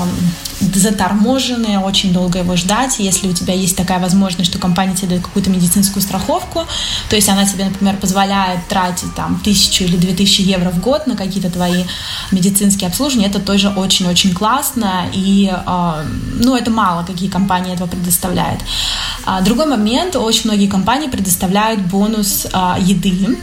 заторможенное, 0.61 1.79
очень 1.79 2.13
долго 2.13 2.41
его 2.41 2.57
ждать. 2.57 2.99
Если 2.99 3.29
у 3.29 3.33
тебя 3.33 3.55
есть 3.55 3.77
такая 3.77 4.01
возможность, 4.01 4.51
что 4.51 4.59
компания 4.59 4.95
тебе 4.95 5.09
дает 5.09 5.23
какую-то 5.23 5.51
медицинскую 5.51 6.03
страховку, 6.03 6.67
то 7.09 7.17
есть 7.17 7.29
она 7.29 7.45
тебе, 7.45 7.65
например, 7.65 7.97
позволяет 7.97 8.67
тратить 8.69 9.15
там 9.15 9.41
тысячу 9.45 9.85
или 9.85 9.97
две 9.97 10.15
тысячи 10.15 10.41
евро 10.43 10.71
в 10.71 10.81
год 10.81 11.07
на 11.07 11.17
какие-то 11.17 11.51
твои 11.51 11.85
медицинские 12.31 12.89
обслуживания, 12.89 13.29
это 13.29 13.41
тоже 13.41 13.69
очень-очень 13.69 14.35
классно 14.35 15.07
и 15.13 15.53
э, 15.53 15.84
ну, 16.41 16.57
это 16.57 16.71
мало, 16.71 17.05
какие 17.05 17.29
компании 17.29 17.75
этого 17.75 17.89
предоставляют. 17.89 18.61
А, 19.25 19.41
другой 19.41 19.67
момент, 19.67 20.17
очень 20.17 20.51
многие 20.51 20.67
компании 20.67 21.09
предоставляют 21.09 21.81
бонус 21.81 22.47
а, 22.53 22.77
еды, 22.81 23.39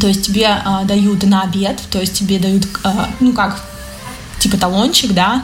то 0.00 0.06
есть 0.06 0.26
тебе 0.26 0.48
а, 0.48 0.84
дают 0.84 1.22
на 1.24 1.42
обед, 1.42 1.80
то 1.90 2.00
есть 2.00 2.14
тебе 2.18 2.38
дают, 2.38 2.66
ну 3.20 3.32
как, 3.32 3.62
типа 4.46 4.58
талончик, 4.58 5.12
да, 5.12 5.42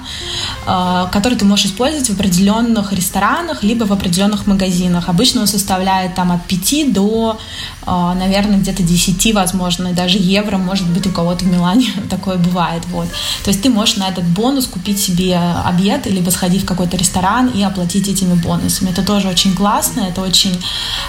который 1.10 1.36
ты 1.36 1.44
можешь 1.44 1.66
использовать 1.66 2.08
в 2.08 2.12
определенных 2.12 2.92
ресторанах, 2.92 3.62
либо 3.62 3.84
в 3.84 3.92
определенных 3.92 4.46
магазинах. 4.46 5.08
Обычно 5.08 5.40
он 5.40 5.46
составляет 5.46 6.14
там 6.14 6.30
от 6.30 6.44
5 6.46 6.92
до 6.92 7.38
а, 7.84 8.14
наверное, 8.14 8.58
где-то 8.58 8.82
10, 8.82 9.34
возможно, 9.34 9.92
даже 9.92 10.18
евро, 10.18 10.56
может 10.56 10.88
быть, 10.88 11.06
у 11.06 11.10
кого-то 11.10 11.44
в 11.44 11.48
Милане 11.48 11.88
такое 12.10 12.36
бывает, 12.36 12.84
вот. 12.86 13.08
То 13.44 13.50
есть 13.50 13.62
ты 13.62 13.70
можешь 13.70 13.96
на 13.96 14.08
этот 14.08 14.24
бонус 14.24 14.66
купить 14.66 15.00
себе 15.00 15.38
обед, 15.64 16.06
либо 16.06 16.30
сходить 16.30 16.62
в 16.62 16.66
какой-то 16.66 16.96
ресторан 16.96 17.48
и 17.48 17.62
оплатить 17.62 18.08
этими 18.08 18.34
бонусами. 18.34 18.90
Это 18.90 19.02
тоже 19.02 19.28
очень 19.28 19.54
классно, 19.54 20.02
это 20.02 20.20
очень, 20.20 20.62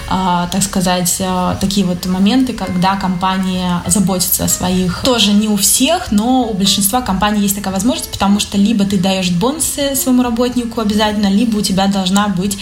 а, 0.08 0.48
так 0.48 0.62
сказать, 0.62 1.22
такие 1.60 1.86
вот 1.86 2.06
моменты, 2.06 2.52
когда 2.52 2.96
компания 2.96 3.82
заботится 3.86 4.44
о 4.44 4.48
своих. 4.48 5.02
Тоже 5.04 5.32
не 5.32 5.48
у 5.48 5.56
всех, 5.56 6.10
но 6.10 6.44
у 6.44 6.54
большинства 6.54 7.02
компаний 7.02 7.42
есть 7.42 7.54
такая 7.54 7.72
возможность, 7.72 7.83
потому 8.10 8.40
что 8.40 8.58
либо 8.58 8.84
ты 8.84 8.98
даешь 8.98 9.30
бонусы 9.30 9.94
своему 9.94 10.22
работнику 10.22 10.80
обязательно, 10.80 11.28
либо 11.28 11.58
у 11.58 11.62
тебя 11.62 11.86
должна 11.86 12.28
быть 12.28 12.58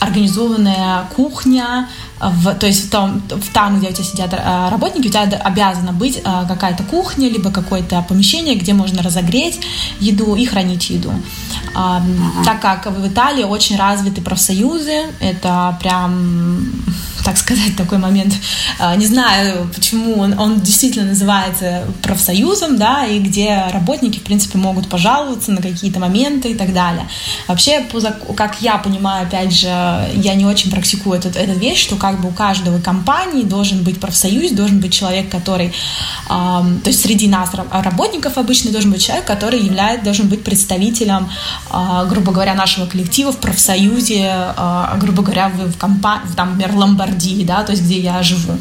организованная 0.00 1.08
кухня, 1.16 1.88
в, 2.20 2.54
то 2.54 2.66
есть 2.66 2.86
в 2.86 2.90
том, 2.90 3.22
в 3.28 3.52
там, 3.52 3.78
где 3.78 3.88
у 3.88 3.92
тебя 3.92 4.04
сидят 4.04 4.32
э, 4.32 4.68
работники, 4.70 5.06
у 5.06 5.10
тебя 5.10 5.22
обязана 5.22 5.92
быть 5.92 6.18
э, 6.18 6.44
какая-то 6.48 6.82
кухня, 6.82 7.28
либо 7.28 7.50
какое-то 7.50 8.04
помещение, 8.08 8.54
где 8.54 8.72
можно 8.72 9.02
разогреть 9.02 9.60
еду 10.00 10.34
и 10.34 10.44
хранить 10.44 10.90
еду. 10.90 11.12
Так 12.44 12.60
как 12.60 12.86
в 12.86 13.06
Италии 13.06 13.44
очень 13.44 13.76
развиты 13.76 14.20
профсоюзы, 14.20 15.06
это 15.20 15.76
прям 15.80 16.72
так 17.28 17.36
сказать, 17.36 17.76
такой 17.76 17.98
момент. 17.98 18.32
А, 18.78 18.96
не 18.96 19.04
знаю, 19.04 19.68
почему 19.74 20.18
он, 20.18 20.38
он 20.38 20.60
действительно 20.60 21.08
называется 21.08 21.84
профсоюзом, 22.00 22.78
да, 22.78 23.04
и 23.04 23.18
где 23.18 23.64
работники, 23.70 24.18
в 24.18 24.22
принципе, 24.22 24.56
могут 24.56 24.88
пожаловаться 24.88 25.52
на 25.52 25.60
какие-то 25.60 26.00
моменты 26.00 26.52
и 26.52 26.54
так 26.54 26.72
далее. 26.72 27.06
Вообще, 27.46 27.84
как 28.34 28.62
я 28.62 28.78
понимаю, 28.78 29.26
опять 29.26 29.52
же, 29.52 29.68
я 30.14 30.34
не 30.34 30.46
очень 30.46 30.70
практикую 30.70 31.18
эту, 31.18 31.28
эту 31.28 31.58
вещь, 31.58 31.82
что 31.82 31.96
как 32.12 32.20
бы 32.20 32.28
у 32.28 32.32
каждого 32.32 32.78
компании 32.80 33.42
должен 33.42 33.82
быть 33.82 34.00
профсоюз, 34.00 34.52
должен 34.52 34.80
быть 34.80 34.92
человек, 34.92 35.30
который, 35.30 35.72
то 36.28 36.64
есть 36.84 37.02
среди 37.02 37.28
нас, 37.28 37.50
работников 37.70 38.38
обычно, 38.38 38.70
должен 38.70 38.90
быть 38.90 39.04
человек, 39.04 39.26
который 39.26 39.60
является, 39.60 40.04
должен 40.04 40.28
быть 40.28 40.44
представителем, 40.44 41.28
э, 41.70 42.06
грубо 42.08 42.32
говоря, 42.32 42.54
нашего 42.54 42.86
коллектива 42.86 43.32
в 43.32 43.38
профсоюзе, 43.38 44.54
э, 44.56 44.98
грубо 45.00 45.22
говоря, 45.22 45.48
в, 45.48 45.76
компании, 45.78 46.22
там, 46.36 46.50
например, 46.50 46.76
Ломбард 46.76 47.08
Ломбардии, 47.08 47.44
да, 47.44 47.62
то 47.62 47.72
есть 47.72 47.84
где 47.84 48.00
я 48.00 48.22
живу. 48.22 48.54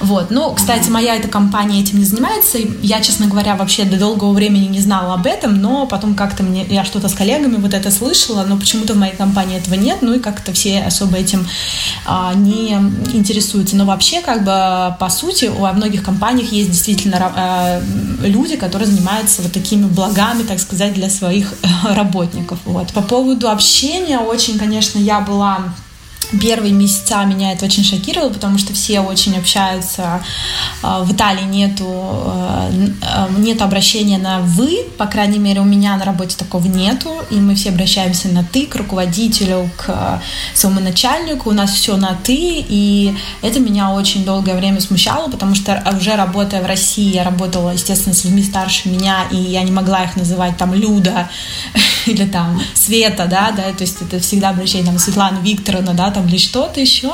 Вот. 0.00 0.30
Ну, 0.30 0.52
кстати, 0.52 0.88
моя 0.88 1.16
эта 1.16 1.28
компания 1.28 1.80
этим 1.80 1.98
не 1.98 2.04
занимается. 2.04 2.58
Я, 2.82 3.00
честно 3.00 3.26
говоря, 3.26 3.56
вообще 3.56 3.84
до 3.84 3.96
долгого 3.96 4.32
времени 4.32 4.66
не 4.66 4.80
знала 4.80 5.14
об 5.14 5.26
этом, 5.26 5.60
но 5.60 5.86
потом 5.86 6.14
как-то 6.14 6.42
мне 6.42 6.66
я 6.68 6.84
что-то 6.84 7.08
с 7.08 7.14
коллегами 7.14 7.56
вот 7.56 7.74
это 7.74 7.90
слышала, 7.90 8.44
но 8.44 8.56
почему-то 8.56 8.94
в 8.94 8.96
моей 8.96 9.14
компании 9.14 9.58
этого 9.58 9.74
нет, 9.74 9.98
ну 10.02 10.14
и 10.14 10.18
как-то 10.18 10.52
все 10.52 10.82
особо 10.82 11.16
этим 11.16 11.46
а, 12.06 12.34
не 12.34 12.81
интересуются. 13.12 13.76
Но 13.76 13.84
вообще, 13.84 14.20
как 14.20 14.44
бы, 14.44 14.96
по 14.98 15.08
сути, 15.08 15.46
у 15.46 15.66
многих 15.72 16.02
компаниях 16.02 16.52
есть 16.52 16.70
действительно 16.70 17.32
а, 17.34 17.80
люди, 18.22 18.56
которые 18.56 18.88
занимаются 18.88 19.42
вот 19.42 19.52
такими 19.52 19.86
благами, 19.86 20.42
так 20.42 20.58
сказать, 20.58 20.94
для 20.94 21.10
своих 21.10 21.54
работников. 21.84 22.58
Вот. 22.64 22.92
По 22.92 23.02
поводу 23.02 23.48
общения, 23.48 24.18
очень, 24.18 24.58
конечно, 24.58 24.98
я 24.98 25.20
была 25.20 25.72
первые 26.40 26.72
месяца 26.72 27.24
меня 27.24 27.52
это 27.52 27.64
очень 27.64 27.84
шокировало, 27.84 28.30
потому 28.30 28.58
что 28.58 28.72
все 28.72 29.00
очень 29.00 29.36
общаются. 29.36 30.22
А, 30.82 31.02
в 31.02 31.12
Италии 31.12 31.44
нету, 31.44 31.86
а, 31.88 32.70
а, 33.02 33.28
нет 33.38 33.62
обращения 33.62 34.18
на 34.18 34.40
«вы», 34.40 34.84
по 34.98 35.06
крайней 35.06 35.38
мере, 35.38 35.60
у 35.60 35.64
меня 35.64 35.96
на 35.96 36.04
работе 36.04 36.36
такого 36.36 36.66
нету, 36.66 37.10
и 37.30 37.36
мы 37.36 37.54
все 37.54 37.70
обращаемся 37.70 38.28
на 38.28 38.44
«ты» 38.44 38.66
к 38.66 38.76
руководителю, 38.76 39.70
к 39.76 40.22
своему 40.54 40.80
начальнику, 40.80 41.50
у 41.50 41.52
нас 41.52 41.72
все 41.72 41.96
на 41.96 42.16
«ты», 42.22 42.36
и 42.36 43.14
это 43.42 43.60
меня 43.60 43.90
очень 43.90 44.24
долгое 44.24 44.56
время 44.56 44.80
смущало, 44.80 45.28
потому 45.30 45.54
что 45.54 45.82
уже 45.96 46.16
работая 46.16 46.62
в 46.62 46.66
России, 46.66 47.14
я 47.14 47.24
работала, 47.24 47.70
естественно, 47.70 48.14
с 48.14 48.24
людьми 48.24 48.42
старше 48.42 48.88
меня, 48.88 49.24
и 49.30 49.36
я 49.36 49.62
не 49.62 49.72
могла 49.72 50.04
их 50.04 50.16
называть 50.16 50.56
там 50.56 50.74
Люда 50.74 51.28
или 52.06 52.26
там 52.26 52.60
Света, 52.74 53.26
да, 53.26 53.52
да, 53.52 53.72
то 53.72 53.82
есть 53.82 54.00
это 54.00 54.18
всегда 54.20 54.50
обращение 54.50 54.86
там 54.86 54.98
Светлана 54.98 55.38
Викторовна, 55.42 55.94
да, 55.94 56.10
там 56.10 56.21
или 56.26 56.38
что-то 56.38 56.80
еще. 56.80 57.12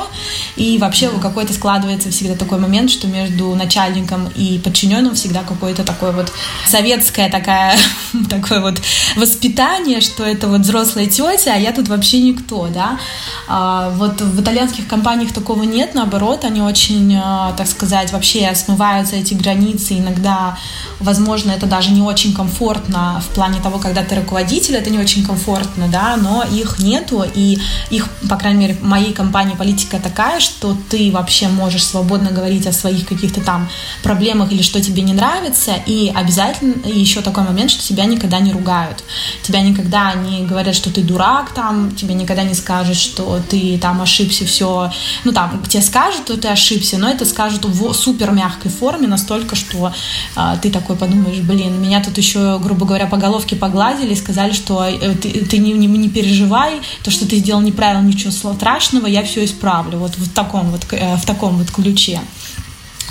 И 0.57 0.79
вообще 0.79 1.11
какой-то 1.21 1.53
складывается 1.53 2.11
всегда 2.11 2.35
такой 2.35 2.59
момент, 2.59 2.91
что 2.91 3.07
между 3.07 3.55
начальником 3.55 4.29
и 4.35 4.59
подчиненным 4.59 5.15
всегда 5.15 5.43
какое-то 5.43 5.85
такое 5.85 6.13
вот 6.13 6.33
советское 6.67 7.29
такая, 7.29 7.77
такое 8.31 8.61
вот 8.61 8.81
воспитание, 9.17 10.01
что 10.01 10.25
это 10.25 10.49
вот 10.49 10.61
взрослая 10.61 11.07
тетя, 11.07 11.55
а 11.55 11.59
я 11.59 11.73
тут 11.73 11.89
вообще 11.89 12.21
никто, 12.21 12.69
да. 12.69 12.99
А, 13.47 13.91
вот 13.91 14.21
в 14.21 14.41
итальянских 14.41 14.87
компаниях 14.87 15.33
такого 15.33 15.63
нет, 15.63 15.95
наоборот, 15.95 16.45
они 16.45 16.61
очень, 16.61 17.17
а, 17.17 17.53
так 17.57 17.67
сказать, 17.67 18.13
вообще 18.13 18.55
смываются 18.55 19.17
эти 19.17 19.35
границы, 19.35 19.99
иногда, 19.99 20.59
возможно, 21.01 21.53
это 21.53 21.67
даже 21.67 21.91
не 21.91 22.03
очень 22.03 22.35
комфортно 22.35 23.23
в 23.27 23.35
плане 23.35 23.61
того, 23.61 23.79
когда 23.79 24.03
ты 24.03 24.17
руководитель, 24.17 24.77
это 24.77 24.91
не 24.91 24.99
очень 24.99 25.25
комфортно, 25.25 25.89
да, 25.89 26.17
но 26.17 26.43
их 26.43 26.79
нету, 26.79 27.25
и 27.35 27.59
их, 27.91 28.09
по 28.29 28.37
крайней 28.37 28.61
мере, 28.61 28.79
моей 28.99 29.13
компании 29.13 29.55
политика 29.55 30.01
такая, 30.01 30.41
что 30.41 30.77
ты 30.91 31.11
вообще 31.13 31.49
можешь 31.49 31.87
свободно 31.87 32.31
говорить 32.31 32.67
о 32.67 32.73
своих 32.73 33.07
каких-то 33.07 33.41
там 33.41 33.69
проблемах 34.03 34.53
или 34.53 34.63
что 34.63 34.81
тебе 34.83 35.03
не 35.03 35.13
нравится, 35.13 35.73
и 35.87 36.11
обязательно 36.15 36.87
еще 36.87 37.21
такой 37.21 37.45
момент, 37.45 37.71
что 37.71 37.83
тебя 37.83 38.05
никогда 38.05 38.41
не 38.41 38.53
ругают, 38.53 39.05
тебя 39.43 39.61
никогда 39.61 40.15
не 40.15 40.45
говорят, 40.45 40.75
что 40.75 40.91
ты 40.91 41.03
дурак 41.03 41.55
там, 41.55 41.95
тебе 41.95 42.15
никогда 42.15 42.43
не 42.43 42.55
скажут, 42.55 42.97
что 42.97 43.41
ты 43.49 43.79
там 43.79 44.03
ошибся, 44.03 44.45
все, 44.45 44.91
ну 45.25 45.33
там 45.33 45.63
тебе 45.69 45.83
скажут, 45.83 46.23
что 46.25 46.37
ты 46.37 46.49
ошибся, 46.49 46.99
но 46.99 47.09
это 47.09 47.25
скажут 47.25 47.65
в 47.65 47.93
супер 47.93 48.33
мягкой 48.33 48.71
форме, 48.71 49.07
настолько, 49.07 49.55
что 49.55 49.93
э, 50.37 50.57
ты 50.61 50.71
такой 50.71 50.97
подумаешь, 50.97 51.39
блин, 51.39 51.81
меня 51.81 52.03
тут 52.03 52.19
еще, 52.19 52.59
грубо 52.59 52.85
говоря, 52.85 53.07
по 53.07 53.17
головке 53.17 53.55
погладили 53.55 54.13
и 54.13 54.17
сказали, 54.17 54.53
что 54.53 54.85
э, 54.85 55.15
ты, 55.15 55.45
ты 55.45 55.59
не, 55.59 55.73
не, 55.73 55.87
не 55.87 56.09
переживай, 56.09 56.81
то, 57.05 57.11
что 57.11 57.27
ты 57.27 57.37
сделал 57.37 57.61
неправильно, 57.61 58.07
ничего 58.07 58.33
страшного, 58.33 58.59
страшного, 58.89 59.07
я 59.07 59.23
все 59.23 59.45
исправлю. 59.45 59.99
Вот 59.99 60.17
в 60.17 60.33
таком 60.33 60.71
вот, 60.71 60.87
э, 60.91 61.17
в 61.17 61.25
таком 61.27 61.59
вот 61.59 61.71
ключе. 61.71 62.21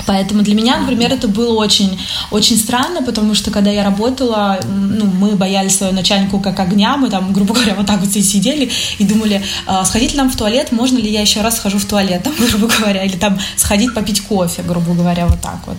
Поэтому 0.06 0.44
для 0.44 0.54
меня, 0.54 0.78
например, 0.78 1.12
это 1.12 1.28
было 1.28 1.54
очень, 1.54 2.00
очень 2.32 2.58
странно, 2.58 3.02
потому 3.02 3.36
что 3.36 3.52
когда 3.52 3.72
я 3.72 3.84
работала, 3.84 4.60
ну, 4.68 5.06
мы 5.06 5.36
боялись 5.36 5.76
своего 5.76 5.96
начальника 5.96 6.40
как 6.40 6.60
огня, 6.60 6.98
мы 6.98 7.10
там, 7.10 7.34
грубо 7.34 7.54
говоря, 7.56 7.74
вот 7.76 7.88
так 7.88 8.00
вот 8.00 8.12
сидели 8.12 8.70
и 9.00 9.04
думали, 9.04 9.42
«А, 9.66 9.84
сходить 9.86 10.12
ли 10.12 10.18
нам 10.18 10.30
в 10.30 10.36
туалет, 10.36 10.72
можно 10.72 11.00
ли 11.00 11.10
я 11.12 11.22
еще 11.22 11.42
раз 11.42 11.58
схожу 11.58 11.80
в 11.80 11.86
туалет, 11.86 12.24
там, 12.24 12.34
грубо 12.40 12.68
говоря, 12.68 13.04
или 13.04 13.18
там 13.18 13.40
сходить 13.56 13.94
попить 13.94 14.22
кофе, 14.22 14.62
грубо 14.62 14.94
говоря, 14.94 15.26
вот 15.26 15.42
так 15.42 15.60
вот. 15.66 15.78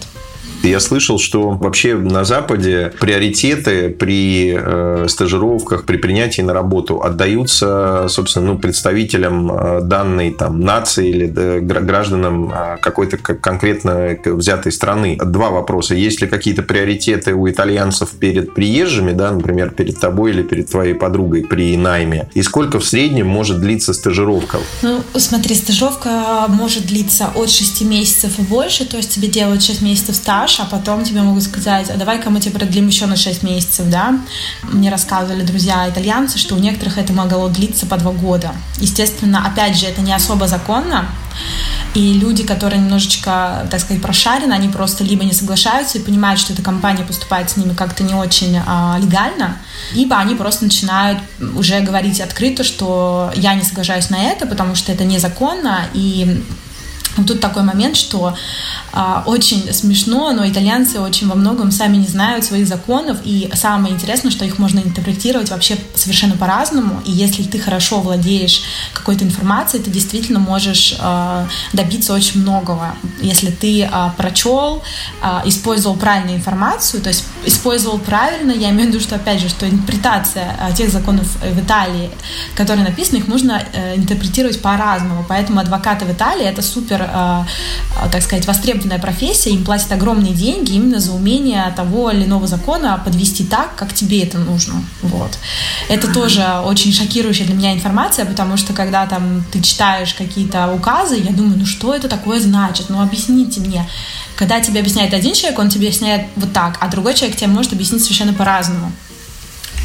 Я 0.62 0.80
слышал, 0.80 1.18
что 1.18 1.50
вообще 1.50 1.94
на 1.96 2.24
Западе 2.24 2.92
приоритеты 2.98 3.90
при 3.90 4.56
э, 4.58 5.06
стажировках, 5.08 5.84
при 5.84 5.96
принятии 5.96 6.42
на 6.42 6.52
работу 6.52 7.02
отдаются, 7.02 8.06
собственно, 8.08 8.46
ну, 8.52 8.58
представителям 8.58 9.50
э, 9.50 9.80
данной 9.82 10.32
там, 10.32 10.60
нации 10.60 11.08
или 11.08 11.26
да, 11.26 11.60
гражданам 11.60 12.52
э, 12.52 12.76
какой-то 12.80 13.18
конкретно 13.18 14.16
взятой 14.24 14.72
страны. 14.72 15.18
Два 15.24 15.50
вопроса. 15.50 15.94
Есть 15.94 16.20
ли 16.20 16.26
какие-то 16.26 16.62
приоритеты 16.62 17.34
у 17.34 17.48
итальянцев 17.48 18.10
перед 18.10 18.54
приезжими, 18.54 19.12
да, 19.12 19.30
например, 19.30 19.70
перед 19.70 20.00
тобой 20.00 20.32
или 20.32 20.42
перед 20.42 20.70
твоей 20.70 20.94
подругой 20.94 21.44
при 21.44 21.76
найме? 21.76 22.28
И 22.34 22.42
сколько 22.42 22.80
в 22.80 22.84
среднем 22.84 23.28
может 23.28 23.60
длиться 23.60 23.94
стажировка? 23.94 24.58
Ну, 24.82 25.02
смотри, 25.14 25.54
стажировка 25.54 26.46
может 26.48 26.86
длиться 26.86 27.30
от 27.34 27.50
6 27.50 27.82
месяцев 27.82 28.38
и 28.38 28.42
больше, 28.42 28.86
то 28.86 28.96
есть 28.96 29.14
тебе 29.14 29.28
делают 29.28 29.62
6 29.62 29.82
месяцев 29.82 30.16
стаж, 30.16 30.47
а 30.60 30.64
потом 30.64 31.04
тебе 31.04 31.22
могут 31.22 31.42
сказать, 31.42 31.90
а 31.90 31.96
давай-ка 31.96 32.30
мы 32.30 32.40
тебе 32.40 32.58
продлим 32.58 32.88
еще 32.88 33.06
на 33.06 33.16
6 33.16 33.42
месяцев, 33.42 33.88
да? 33.88 34.18
Мне 34.62 34.90
рассказывали 34.90 35.42
друзья 35.42 35.88
итальянцы, 35.88 36.38
что 36.38 36.54
у 36.54 36.58
некоторых 36.58 36.98
это 36.98 37.12
могло 37.12 37.48
длиться 37.48 37.86
по 37.86 37.96
2 37.96 38.12
года. 38.12 38.52
Естественно, 38.78 39.46
опять 39.46 39.76
же, 39.76 39.86
это 39.86 40.00
не 40.00 40.12
особо 40.12 40.48
законно, 40.48 41.06
и 41.94 42.14
люди, 42.14 42.44
которые 42.44 42.80
немножечко, 42.80 43.66
так 43.70 43.80
сказать, 43.80 44.02
прошарены, 44.02 44.52
они 44.52 44.68
просто 44.68 45.04
либо 45.04 45.24
не 45.24 45.32
соглашаются 45.32 45.98
и 45.98 46.02
понимают, 46.02 46.40
что 46.40 46.52
эта 46.52 46.62
компания 46.62 47.04
поступает 47.04 47.50
с 47.50 47.56
ними 47.56 47.74
как-то 47.74 48.02
не 48.04 48.14
очень 48.14 48.60
а, 48.66 48.98
легально, 49.00 49.56
либо 49.92 50.16
они 50.16 50.34
просто 50.34 50.64
начинают 50.64 51.18
уже 51.54 51.80
говорить 51.80 52.20
открыто, 52.20 52.62
что 52.64 53.32
я 53.34 53.54
не 53.54 53.62
соглашаюсь 53.62 54.10
на 54.10 54.22
это, 54.22 54.46
потому 54.46 54.74
что 54.74 54.92
это 54.92 55.04
незаконно, 55.04 55.86
и 55.94 56.42
Тут 57.24 57.40
такой 57.40 57.62
момент, 57.62 57.96
что 57.96 58.34
а, 58.92 59.22
очень 59.26 59.72
смешно, 59.72 60.32
но 60.32 60.48
итальянцы 60.48 61.00
очень 61.00 61.28
во 61.28 61.34
многом 61.34 61.70
сами 61.70 61.96
не 61.96 62.06
знают 62.06 62.44
своих 62.44 62.66
законов, 62.66 63.18
и 63.24 63.50
самое 63.54 63.94
интересное, 63.94 64.30
что 64.30 64.44
их 64.44 64.58
можно 64.58 64.80
интерпретировать 64.80 65.50
вообще 65.50 65.76
совершенно 65.94 66.36
по-разному, 66.36 67.00
и 67.04 67.10
если 67.10 67.42
ты 67.42 67.58
хорошо 67.58 68.00
владеешь 68.00 68.62
какой-то 68.92 69.24
информацией, 69.24 69.82
ты 69.82 69.90
действительно 69.90 70.38
можешь 70.38 70.96
а, 71.00 71.46
добиться 71.72 72.12
очень 72.14 72.40
многого. 72.40 72.94
Если 73.20 73.50
ты 73.50 73.88
а, 73.90 74.14
прочел, 74.16 74.82
а, 75.20 75.42
использовал 75.44 75.96
правильную 75.96 76.36
информацию, 76.36 77.02
то 77.02 77.08
есть 77.08 77.24
использовал 77.44 77.98
правильно, 77.98 78.52
я 78.52 78.70
имею 78.70 78.90
в 78.90 78.92
виду, 78.92 79.00
что, 79.00 79.16
опять 79.16 79.40
же, 79.40 79.48
что 79.48 79.68
интерпретация 79.68 80.56
а, 80.58 80.72
тех 80.72 80.90
законов 80.90 81.26
в 81.36 81.60
Италии, 81.60 82.10
которые 82.54 82.84
написаны, 82.84 83.18
их 83.18 83.28
можно 83.28 83.62
а, 83.62 83.94
интерпретировать 83.96 84.60
по-разному, 84.62 85.24
поэтому 85.28 85.60
адвокаты 85.60 86.04
в 86.04 86.12
Италии— 86.12 86.44
это 86.46 86.62
супер, 86.62 87.07
так 88.12 88.22
сказать, 88.22 88.46
востребованная 88.46 88.98
профессия, 88.98 89.50
им 89.50 89.64
платят 89.64 89.92
огромные 89.92 90.32
деньги 90.32 90.72
именно 90.72 91.00
за 91.00 91.12
умение 91.12 91.72
того 91.76 92.10
или 92.10 92.24
иного 92.24 92.46
закона 92.46 93.00
подвести 93.04 93.44
так, 93.44 93.74
как 93.76 93.92
тебе 93.92 94.22
это 94.22 94.38
нужно. 94.38 94.84
Вот. 95.02 95.38
Это 95.88 96.12
тоже 96.12 96.44
очень 96.64 96.92
шокирующая 96.92 97.46
для 97.46 97.54
меня 97.54 97.72
информация, 97.72 98.24
потому 98.24 98.56
что 98.56 98.72
когда 98.72 99.06
там 99.06 99.44
ты 99.52 99.60
читаешь 99.60 100.14
какие-то 100.14 100.72
указы, 100.72 101.16
я 101.16 101.32
думаю, 101.32 101.58
ну 101.58 101.66
что 101.66 101.94
это 101.94 102.08
такое 102.08 102.40
значит? 102.40 102.86
Ну 102.88 103.00
объясните 103.00 103.60
мне. 103.60 103.88
Когда 104.36 104.60
тебе 104.60 104.80
объясняет 104.80 105.14
один 105.14 105.34
человек, 105.34 105.58
он 105.58 105.68
тебе 105.68 105.88
объясняет 105.88 106.26
вот 106.36 106.52
так, 106.52 106.78
а 106.80 106.88
другой 106.88 107.14
человек 107.14 107.36
тебе 107.36 107.48
может 107.48 107.72
объяснить 107.72 108.02
совершенно 108.02 108.32
по-разному. 108.32 108.92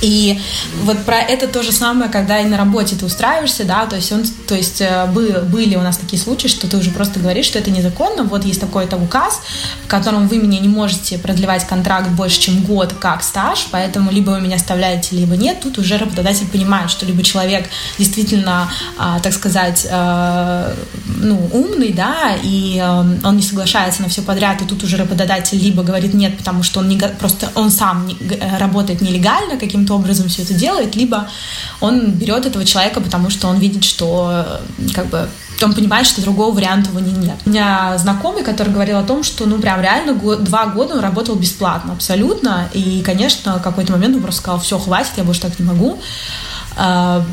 И 0.04 0.40
вот 0.82 1.06
про 1.06 1.20
это 1.20 1.48
то 1.48 1.64
же 1.64 1.72
самое, 1.72 2.12
когда 2.12 2.40
и 2.40 2.46
на 2.46 2.58
работе 2.58 2.96
ты 2.96 3.06
устраиваешься, 3.06 3.64
да, 3.64 3.86
то 3.86 3.96
есть, 3.96 4.12
он, 4.12 4.26
то 4.48 4.54
есть 4.54 4.82
э, 4.82 5.06
были 5.08 5.76
у 5.76 5.82
нас 5.82 5.98
такие 5.98 6.22
случаи, 6.22 6.50
что 6.50 6.68
ты 6.68 6.76
уже 6.76 6.92
просто 6.92 7.22
говоришь, 7.22 7.46
что 7.46 7.58
это 7.58 7.72
незаконно, 7.72 8.24
вот 8.24 8.44
есть 8.44 8.60
такой-то 8.60 8.98
указ, 8.98 9.42
в 9.86 9.88
котором 9.88 10.28
вы 10.28 10.38
меня 10.38 10.60
не 10.60 10.68
можете 10.68 11.18
продлевать 11.18 11.66
контракт 11.66 12.10
больше, 12.10 12.42
чем 12.42 12.64
год 12.64 12.94
как 13.00 13.24
стаж, 13.24 13.68
поэтому 13.72 14.12
либо 14.12 14.32
вы 14.32 14.42
меня 14.42 14.58
оставляете, 14.58 15.16
либо 15.16 15.38
нет, 15.38 15.62
тут 15.62 15.78
уже 15.78 15.98
работодатель 15.98 16.48
понимает, 16.48 16.92
что 16.92 17.06
либо 17.06 17.24
человек 17.24 17.70
действительно, 17.98 18.70
а, 18.98 19.22
так 19.22 19.32
сказать, 19.32 19.88
а, 19.90 20.76
ну, 21.06 21.50
умный, 21.54 21.94
да, 21.94 22.36
и 22.44 22.78
а, 22.78 23.06
он 23.24 23.38
не 23.38 23.42
соглашается 23.42 24.02
на 24.02 24.10
все 24.10 24.22
подряд, 24.22 24.62
и 24.62 24.66
тут 24.66 24.84
уже 24.84 24.98
работодатель 24.98 25.58
либо 25.58 25.82
говорит 25.82 26.14
нет, 26.14 26.38
потому 26.38 26.62
что 26.62 26.82
он 26.82 26.90
не, 26.90 26.98
просто 26.98 27.50
он 27.56 27.72
сам 27.72 28.10
работает 28.60 29.00
нелегально 29.00 29.58
каким-то 29.58 29.93
образом 29.94 30.28
все 30.30 30.44
это 30.44 30.54
делает, 30.54 30.96
либо 30.96 31.28
он 31.80 32.12
берет 32.12 32.46
этого 32.46 32.66
человека, 32.66 33.02
потому 33.02 33.30
что 33.30 33.48
он 33.48 33.58
видит, 33.58 33.84
что 33.84 34.46
как 34.94 35.08
бы 35.08 35.30
он 35.62 35.74
понимает, 35.74 36.08
что 36.08 36.22
другого 36.22 36.54
варианта 36.54 36.90
у 36.94 37.00
него 37.00 37.18
нет. 37.18 37.38
У 37.46 37.50
меня 37.50 37.98
знакомый, 37.98 38.44
который 38.44 38.74
говорил 38.74 38.98
о 38.98 39.04
том, 39.04 39.24
что 39.24 39.46
ну 39.46 39.60
прям 39.60 39.82
реально 39.82 40.14
год, 40.14 40.44
два 40.44 40.66
года 40.66 40.96
он 40.96 41.00
работал 41.00 41.36
бесплатно, 41.36 41.94
абсолютно. 41.94 42.70
И, 42.74 43.02
конечно, 43.02 43.60
в 43.60 43.62
какой-то 43.62 43.94
момент 43.94 44.16
он 44.16 44.22
просто 44.22 44.42
сказал, 44.42 44.60
все, 44.60 44.78
хватит, 44.78 45.14
я 45.18 45.24
больше 45.24 45.42
так 45.42 45.58
не 45.60 45.66
могу. 45.66 46.00
А, 46.76 47.26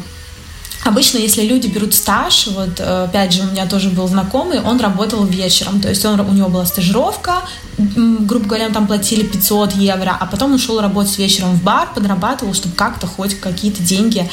Обычно, 0.83 1.19
если 1.19 1.43
люди 1.43 1.67
берут 1.67 1.93
стаж, 1.93 2.47
вот 2.47 2.81
опять 2.81 3.35
же, 3.35 3.43
у 3.43 3.47
меня 3.47 3.67
тоже 3.67 3.91
был 3.91 4.09
знакомый, 4.09 4.61
он 4.61 4.81
работал 4.81 5.25
вечером, 5.27 5.79
то 5.81 5.91
есть 5.91 6.03
он, 6.07 6.19
у 6.19 6.33
него 6.33 6.49
была 6.49 6.65
стажировка, 6.65 7.43
грубо 7.81 8.47
говоря, 8.47 8.69
там 8.71 8.87
платили 8.87 9.23
500 9.23 9.73
евро, 9.75 10.17
а 10.19 10.27
потом 10.27 10.53
он 10.53 10.59
шел 10.59 10.81
работать 10.81 11.19
вечером 11.19 11.55
в 11.55 11.63
бар, 11.63 11.89
подрабатывал, 11.95 12.55
чтобы 12.55 12.75
как-то 12.75 13.07
хоть 13.07 13.39
какие-то 13.41 13.83
деньги 13.83 14.29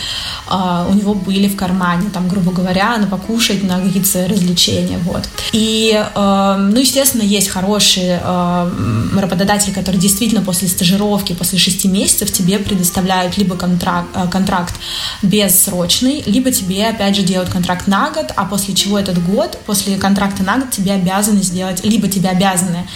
э, 0.49 0.87
у 0.89 0.93
него 0.93 1.13
были 1.13 1.47
в 1.47 1.55
кармане, 1.55 2.09
там, 2.13 2.27
грубо 2.27 2.51
говоря, 2.51 2.97
на 2.97 3.07
покушать, 3.07 3.63
на 3.63 3.79
какие-то 3.79 4.27
развлечения, 4.27 4.97
вот. 4.99 5.27
И, 5.53 5.91
э, 5.93 6.55
ну, 6.59 6.79
естественно, 6.79 7.23
есть 7.23 7.49
хорошие 7.49 8.21
э, 8.23 8.71
работодатели, 9.19 9.71
которые 9.71 10.01
действительно 10.01 10.41
после 10.41 10.67
стажировки, 10.67 11.33
после 11.33 11.57
6 11.57 11.85
месяцев 11.85 12.31
тебе 12.31 12.59
предоставляют 12.59 13.37
либо 13.37 13.55
контракт, 13.55 14.07
э, 14.15 14.27
контракт 14.29 14.75
бессрочный, 15.21 16.23
либо 16.25 16.51
тебе, 16.51 16.87
опять 16.87 17.15
же, 17.15 17.23
делают 17.23 17.49
контракт 17.49 17.87
на 17.87 18.09
год, 18.11 18.31
а 18.35 18.45
после 18.45 18.73
чего 18.73 18.99
этот 18.99 19.23
год, 19.25 19.57
после 19.65 19.97
контракта 19.97 20.43
на 20.43 20.57
год 20.57 20.71
тебе 20.71 20.93
обязаны 20.93 21.41
сделать, 21.41 21.83
либо 21.83 22.07
тебе 22.07 22.29
обязаны 22.29 22.87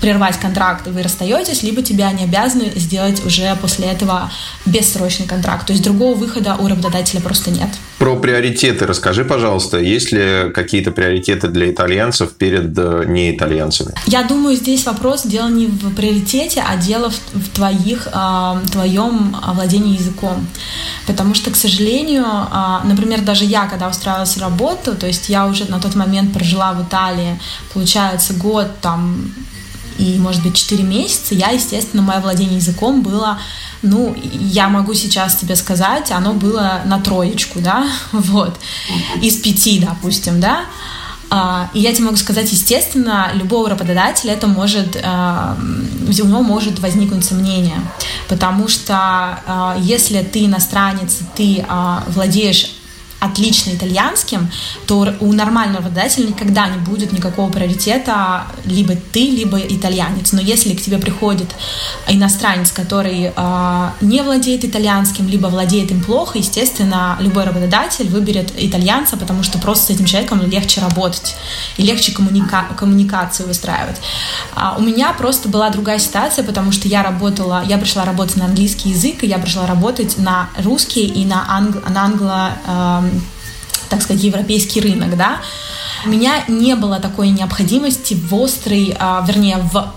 прервать 0.00 0.38
контракт, 0.38 0.86
вы 0.86 1.02
расстаетесь, 1.02 1.62
либо 1.62 1.82
тебя 1.82 2.12
не 2.12 2.24
обязаны 2.24 2.72
сделать 2.76 3.24
уже 3.24 3.56
после 3.60 3.86
этого 3.86 4.30
бессрочный 4.64 5.26
контракт. 5.26 5.66
То 5.66 5.72
есть 5.72 5.84
другого 5.84 6.16
выхода 6.16 6.56
у 6.58 6.68
работодателя 6.68 7.20
просто 7.20 7.50
нет. 7.50 7.68
Про 7.98 8.16
приоритеты 8.16 8.86
расскажи, 8.86 9.24
пожалуйста. 9.24 9.78
Есть 9.78 10.12
ли 10.12 10.50
какие-то 10.54 10.90
приоритеты 10.90 11.48
для 11.48 11.70
итальянцев 11.70 12.34
перед 12.34 12.76
э, 12.76 13.04
неитальянцами? 13.06 13.94
Я 14.06 14.22
думаю, 14.22 14.56
здесь 14.56 14.84
вопрос 14.84 15.22
дело 15.24 15.48
не 15.48 15.66
в 15.66 15.94
приоритете, 15.94 16.62
а 16.66 16.76
дело 16.76 17.10
в, 17.10 17.18
в 17.32 17.48
твоих, 17.50 18.08
э, 18.12 18.54
твоем 18.70 19.34
владении 19.54 19.94
языком. 19.94 20.46
Потому 21.06 21.34
что, 21.34 21.50
к 21.50 21.56
сожалению, 21.56 22.24
э, 22.24 22.86
например, 22.86 23.22
даже 23.22 23.44
я, 23.44 23.66
когда 23.66 23.88
устраивалась 23.88 24.36
в 24.36 24.40
работу, 24.42 24.94
то 24.94 25.06
есть 25.06 25.30
я 25.30 25.46
уже 25.46 25.64
на 25.70 25.80
тот 25.80 25.94
момент 25.94 26.34
прожила 26.34 26.72
в 26.74 26.86
Италии, 26.86 27.40
получается, 27.72 28.34
год 28.34 28.68
там 28.82 29.32
и, 29.98 30.18
может 30.18 30.42
быть, 30.42 30.56
4 30.56 30.82
месяца, 30.82 31.34
я, 31.34 31.50
естественно, 31.50 32.02
мое 32.02 32.20
владение 32.20 32.56
языком 32.56 33.02
было, 33.02 33.38
ну, 33.82 34.16
я 34.22 34.68
могу 34.68 34.94
сейчас 34.94 35.36
тебе 35.36 35.56
сказать, 35.56 36.10
оно 36.10 36.32
было 36.32 36.82
на 36.84 37.00
троечку, 37.00 37.60
да, 37.60 37.88
вот, 38.12 38.58
из 39.20 39.36
пяти, 39.36 39.80
допустим, 39.80 40.40
да, 40.40 40.66
а, 41.28 41.68
и 41.74 41.80
я 41.80 41.92
тебе 41.92 42.04
могу 42.04 42.16
сказать, 42.16 42.50
естественно, 42.52 43.30
любого 43.34 43.68
работодателя 43.68 44.32
это 44.34 44.46
может, 44.46 44.96
а, 45.02 45.56
у 46.06 46.12
него 46.12 46.42
может 46.42 46.78
возникнуть 46.78 47.24
сомнение, 47.24 47.80
потому 48.28 48.68
что 48.68 48.94
а, 48.94 49.76
если 49.80 50.22
ты 50.22 50.46
иностранец, 50.46 51.18
ты 51.34 51.64
владеешь 52.08 52.75
отлично 53.20 53.70
итальянским, 53.70 54.50
то 54.86 55.14
у 55.20 55.32
нормального 55.32 55.84
работодателя 55.84 56.26
никогда 56.26 56.68
не 56.68 56.78
будет 56.78 57.12
никакого 57.12 57.50
приоритета 57.50 58.44
либо 58.64 58.94
ты, 59.12 59.30
либо 59.30 59.58
итальянец. 59.58 60.32
Но 60.32 60.40
если 60.40 60.74
к 60.74 60.82
тебе 60.82 60.98
приходит 60.98 61.48
иностранец, 62.08 62.72
который 62.72 63.32
э, 63.34 63.90
не 64.00 64.22
владеет 64.22 64.64
итальянским, 64.64 65.28
либо 65.28 65.46
владеет 65.46 65.90
им 65.90 66.02
плохо, 66.02 66.38
естественно, 66.38 67.16
любой 67.20 67.44
работодатель 67.44 68.08
выберет 68.08 68.52
итальянца, 68.56 69.16
потому 69.16 69.42
что 69.42 69.58
просто 69.58 69.86
с 69.86 69.90
этим 69.96 70.04
человеком 70.04 70.42
легче 70.42 70.80
работать 70.80 71.36
и 71.76 71.82
легче 71.82 72.12
коммуника 72.12 72.66
коммуникацию 72.76 73.48
выстраивать. 73.48 73.96
А 74.54 74.76
у 74.78 74.82
меня 74.82 75.12
просто 75.12 75.48
была 75.48 75.70
другая 75.70 75.98
ситуация, 75.98 76.44
потому 76.44 76.72
что 76.72 76.88
я 76.88 77.02
работала, 77.02 77.64
я 77.66 77.78
пришла 77.78 78.04
работать 78.04 78.36
на 78.36 78.44
английский 78.46 78.90
язык, 78.90 79.22
и 79.22 79.26
я 79.26 79.38
пришла 79.38 79.66
работать 79.66 80.18
на 80.18 80.48
русский 80.58 81.06
и 81.06 81.24
на, 81.24 81.44
англ, 81.48 81.80
на 81.88 82.04
англо 82.04 82.52
э, 82.66 83.05
так 83.88 84.02
сказать, 84.02 84.22
европейский 84.22 84.80
рынок, 84.80 85.16
да, 85.16 85.40
у 86.04 86.08
меня 86.08 86.44
не 86.48 86.74
было 86.76 87.00
такой 87.00 87.30
необходимости 87.30 88.14
в 88.14 88.34
острой, 88.34 88.94
а, 88.98 89.24
вернее, 89.26 89.58
в 89.58 89.92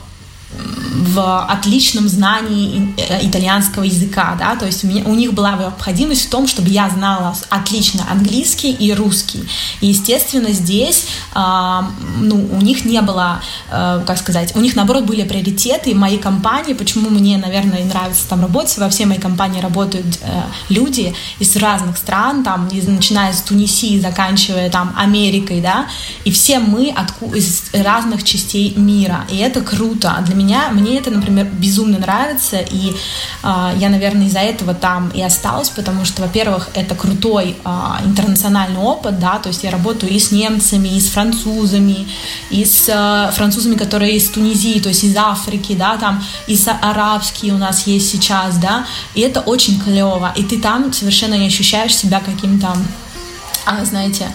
в 0.92 1.46
отличном 1.46 2.08
знании 2.08 2.94
э, 2.98 3.26
итальянского 3.28 3.84
языка, 3.84 4.36
да, 4.40 4.56
то 4.56 4.66
есть 4.66 4.84
у, 4.84 4.88
меня, 4.88 5.04
у 5.06 5.16
них 5.16 5.34
была 5.34 5.56
необходимость 5.56 6.26
в 6.26 6.30
том, 6.30 6.48
чтобы 6.48 6.70
я 6.70 6.90
знала 6.90 7.36
отлично 7.50 8.06
английский 8.10 8.72
и 8.72 8.94
русский. 8.94 9.44
И, 9.82 9.88
естественно, 9.88 10.52
здесь, 10.52 11.06
э, 11.36 11.82
ну, 12.20 12.50
у 12.52 12.62
них 12.62 12.86
не 12.86 13.02
было, 13.02 13.42
э, 13.72 14.04
как 14.06 14.18
сказать, 14.18 14.56
у 14.56 14.60
них, 14.60 14.76
наоборот, 14.76 15.06
были 15.06 15.24
приоритеты 15.24 15.96
моей 15.96 16.18
компании, 16.18 16.74
почему 16.74 17.10
мне, 17.10 17.38
наверное, 17.38 17.84
нравится 17.86 18.28
там 18.28 18.42
работать, 18.42 18.78
во 18.78 18.90
всей 18.90 19.06
моей 19.06 19.22
компании 19.22 19.62
работают 19.62 20.20
э, 20.22 20.42
люди 20.70 21.14
из 21.40 21.56
разных 21.56 21.98
стран, 21.98 22.44
там, 22.44 22.68
начиная 22.88 23.34
с 23.34 23.42
Тунисии, 23.42 24.00
заканчивая 24.00 24.70
там 24.70 24.94
Америкой, 24.98 25.62
да, 25.62 25.88
и 26.26 26.32
все 26.32 26.60
мы 26.60 26.94
от, 26.96 27.36
из 27.36 27.64
разных 27.74 28.24
частей 28.24 28.74
мира, 28.76 29.26
и 29.30 29.38
это 29.38 29.62
круто. 29.62 30.16
А 30.18 30.22
для 30.22 30.36
меня, 30.36 30.70
мне 30.80 30.98
это, 30.98 31.12
например, 31.12 31.46
безумно 31.46 32.00
нравится, 32.00 32.58
и 32.58 32.94
э, 33.44 33.72
я, 33.78 33.90
наверное, 33.90 34.28
из-за 34.28 34.40
этого 34.40 34.74
там 34.74 35.10
и 35.10 35.22
осталась, 35.22 35.70
потому 35.70 36.06
что, 36.06 36.22
во-первых, 36.22 36.70
это 36.74 36.96
крутой 36.96 37.56
э, 37.64 37.70
интернациональный 38.06 38.80
опыт, 38.80 39.20
да, 39.20 39.40
то 39.40 39.50
есть 39.50 39.64
я 39.64 39.72
работаю 39.72 40.12
и 40.12 40.20
с 40.20 40.32
немцами, 40.32 40.90
и 40.90 41.00
с 41.00 41.10
французами, 41.10 42.08
и 42.50 42.66
с 42.66 42.88
э, 42.88 43.32
французами, 43.34 43.76
которые 43.76 44.16
из 44.16 44.30
Тунизии, 44.30 44.80
то 44.80 44.90
есть 44.90 45.04
из 45.04 45.16
Африки, 45.16 45.76
да, 45.78 45.98
там, 45.98 46.24
и 46.48 46.56
с 46.56 46.68
арабские 46.82 47.54
у 47.54 47.58
нас 47.58 47.88
есть 47.88 48.10
сейчас, 48.10 48.58
да, 48.58 48.86
и 49.16 49.22
это 49.22 49.42
очень 49.42 49.80
клево, 49.80 50.34
и 50.36 50.44
ты 50.44 50.60
там 50.60 50.94
совершенно 50.94 51.36
не 51.36 51.48
ощущаешь 51.48 51.96
себя 51.96 52.20
каким-то, 52.20 52.76
а, 53.66 53.86
знаете, 53.86 54.28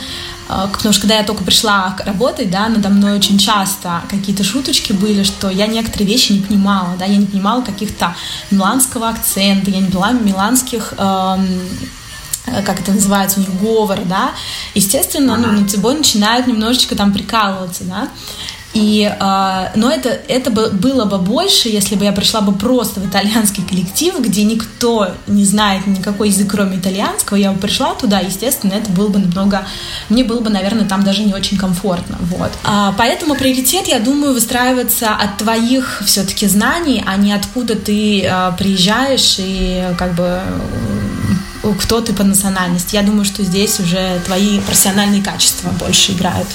потому 0.46 0.92
что 0.92 1.02
когда 1.02 1.16
я 1.16 1.24
только 1.24 1.44
пришла 1.44 1.96
работать, 2.04 2.50
да, 2.50 2.68
надо 2.68 2.88
мной 2.88 3.16
очень 3.16 3.38
часто 3.38 4.02
какие-то 4.10 4.44
шуточки 4.44 4.92
были, 4.92 5.22
что 5.22 5.48
я 5.50 5.66
некоторые 5.66 6.06
вещи 6.06 6.32
не 6.32 6.40
понимала, 6.40 6.96
да, 6.98 7.04
я 7.04 7.16
не 7.16 7.26
понимала 7.26 7.62
каких-то 7.62 8.14
миланского 8.50 9.08
акцента, 9.08 9.70
я 9.70 9.78
не 9.80 9.86
понимала 9.86 10.12
миланских 10.12 10.94
эм, 10.98 11.60
как 12.44 12.80
это 12.80 12.92
называется, 12.92 13.38
у 13.38 13.42
них 13.42 13.60
говор, 13.60 14.00
да, 14.04 14.32
естественно, 14.74 15.36
ну, 15.36 15.52
над 15.52 15.72
тобой 15.72 15.94
начинают 15.94 16.46
немножечко 16.46 16.94
там 16.94 17.12
прикалываться, 17.12 17.84
да, 17.84 18.08
и, 18.74 19.08
э, 19.08 19.68
но 19.76 19.90
это, 19.90 20.08
это 20.28 20.50
бы, 20.50 20.70
было 20.70 21.04
бы 21.04 21.18
больше, 21.18 21.68
если 21.68 21.94
бы 21.94 22.04
я 22.04 22.12
пришла 22.12 22.40
бы 22.40 22.52
просто 22.52 23.00
в 23.00 23.08
итальянский 23.08 23.62
коллектив, 23.62 24.14
где 24.18 24.42
никто 24.42 25.12
не 25.28 25.44
знает 25.44 25.86
никакой 25.86 26.28
язык, 26.28 26.50
кроме 26.50 26.78
итальянского. 26.78 27.36
Я 27.36 27.52
бы 27.52 27.60
пришла 27.60 27.94
туда, 27.94 28.18
естественно, 28.18 28.72
это 28.72 28.90
было 28.90 29.08
бы 29.08 29.20
намного... 29.20 29.64
Мне 30.08 30.24
было 30.24 30.40
бы, 30.40 30.50
наверное, 30.50 30.86
там 30.86 31.04
даже 31.04 31.22
не 31.22 31.32
очень 31.32 31.56
комфортно. 31.56 32.18
Вот. 32.20 32.50
А, 32.64 32.92
поэтому 32.98 33.36
приоритет, 33.36 33.86
я 33.86 34.00
думаю, 34.00 34.34
выстраивается 34.34 35.14
от 35.14 35.38
твоих 35.38 36.02
все-таки 36.04 36.48
знаний, 36.48 37.02
а 37.06 37.16
не 37.16 37.32
откуда 37.32 37.76
ты 37.76 38.26
а, 38.26 38.50
приезжаешь 38.52 39.36
и 39.38 39.84
как 39.96 40.14
бы 40.14 40.40
кто 41.80 42.00
ты 42.00 42.12
по 42.12 42.24
национальности. 42.24 42.96
Я 42.96 43.02
думаю, 43.02 43.24
что 43.24 43.42
здесь 43.42 43.78
уже 43.80 44.20
твои 44.26 44.58
профессиональные 44.60 45.22
качества 45.22 45.70
больше 45.70 46.12
играют. 46.12 46.48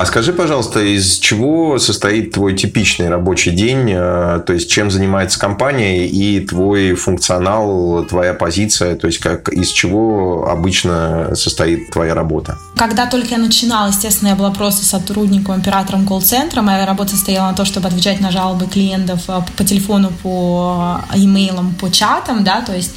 А 0.00 0.06
скажи, 0.06 0.32
пожалуйста, 0.32 0.80
из 0.80 1.18
чего 1.18 1.78
состоит 1.78 2.32
твой 2.32 2.56
типичный 2.56 3.10
рабочий 3.10 3.50
день? 3.50 3.92
Э, 3.92 4.40
то 4.46 4.54
есть, 4.54 4.70
чем 4.70 4.90
занимается 4.90 5.38
компания 5.38 6.06
и 6.06 6.40
твой 6.40 6.94
функционал, 6.94 8.06
твоя 8.06 8.32
позиция? 8.32 8.96
То 8.96 9.08
есть, 9.08 9.18
как, 9.18 9.50
из 9.50 9.68
чего 9.68 10.48
обычно 10.48 11.34
состоит 11.34 11.90
твоя 11.90 12.14
работа? 12.14 12.56
Когда 12.76 13.04
только 13.04 13.32
я 13.32 13.36
начинала, 13.36 13.88
естественно, 13.88 14.30
я 14.30 14.36
была 14.36 14.50
просто 14.50 14.86
сотрудником, 14.86 15.60
оператором 15.60 16.06
колл-центра. 16.06 16.62
Моя 16.62 16.86
работа 16.86 17.14
стояла 17.14 17.50
на 17.50 17.54
то, 17.54 17.66
чтобы 17.66 17.88
отвечать 17.88 18.20
на 18.20 18.30
жалобы 18.30 18.68
клиентов 18.68 19.24
э, 19.28 19.40
по 19.54 19.64
телефону, 19.64 20.10
по 20.22 21.02
имейлам, 21.14 21.74
по 21.74 21.90
чатам, 21.90 22.42
да, 22.42 22.62
то 22.62 22.74
есть 22.74 22.94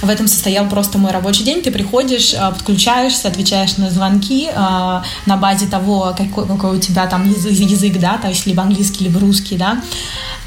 в 0.00 0.08
этом 0.08 0.26
состоял 0.26 0.66
просто 0.70 0.96
мой 0.96 1.12
рабочий 1.12 1.44
день. 1.44 1.60
Ты 1.60 1.70
приходишь, 1.70 2.32
э, 2.32 2.50
подключаешься, 2.50 3.28
отвечаешь 3.28 3.76
на 3.76 3.90
звонки 3.90 4.48
на 5.26 5.36
базе 5.36 5.66
того, 5.66 6.14
какой 6.16 6.45
какой 6.46 6.76
у 6.76 6.80
тебя 6.80 7.06
там 7.06 7.28
язык, 7.28 7.52
язык 7.52 7.98
да, 7.98 8.18
то 8.18 8.28
есть 8.28 8.46
либо 8.46 8.62
английский, 8.62 9.04
либо 9.04 9.20
русский, 9.20 9.56
да, 9.56 9.82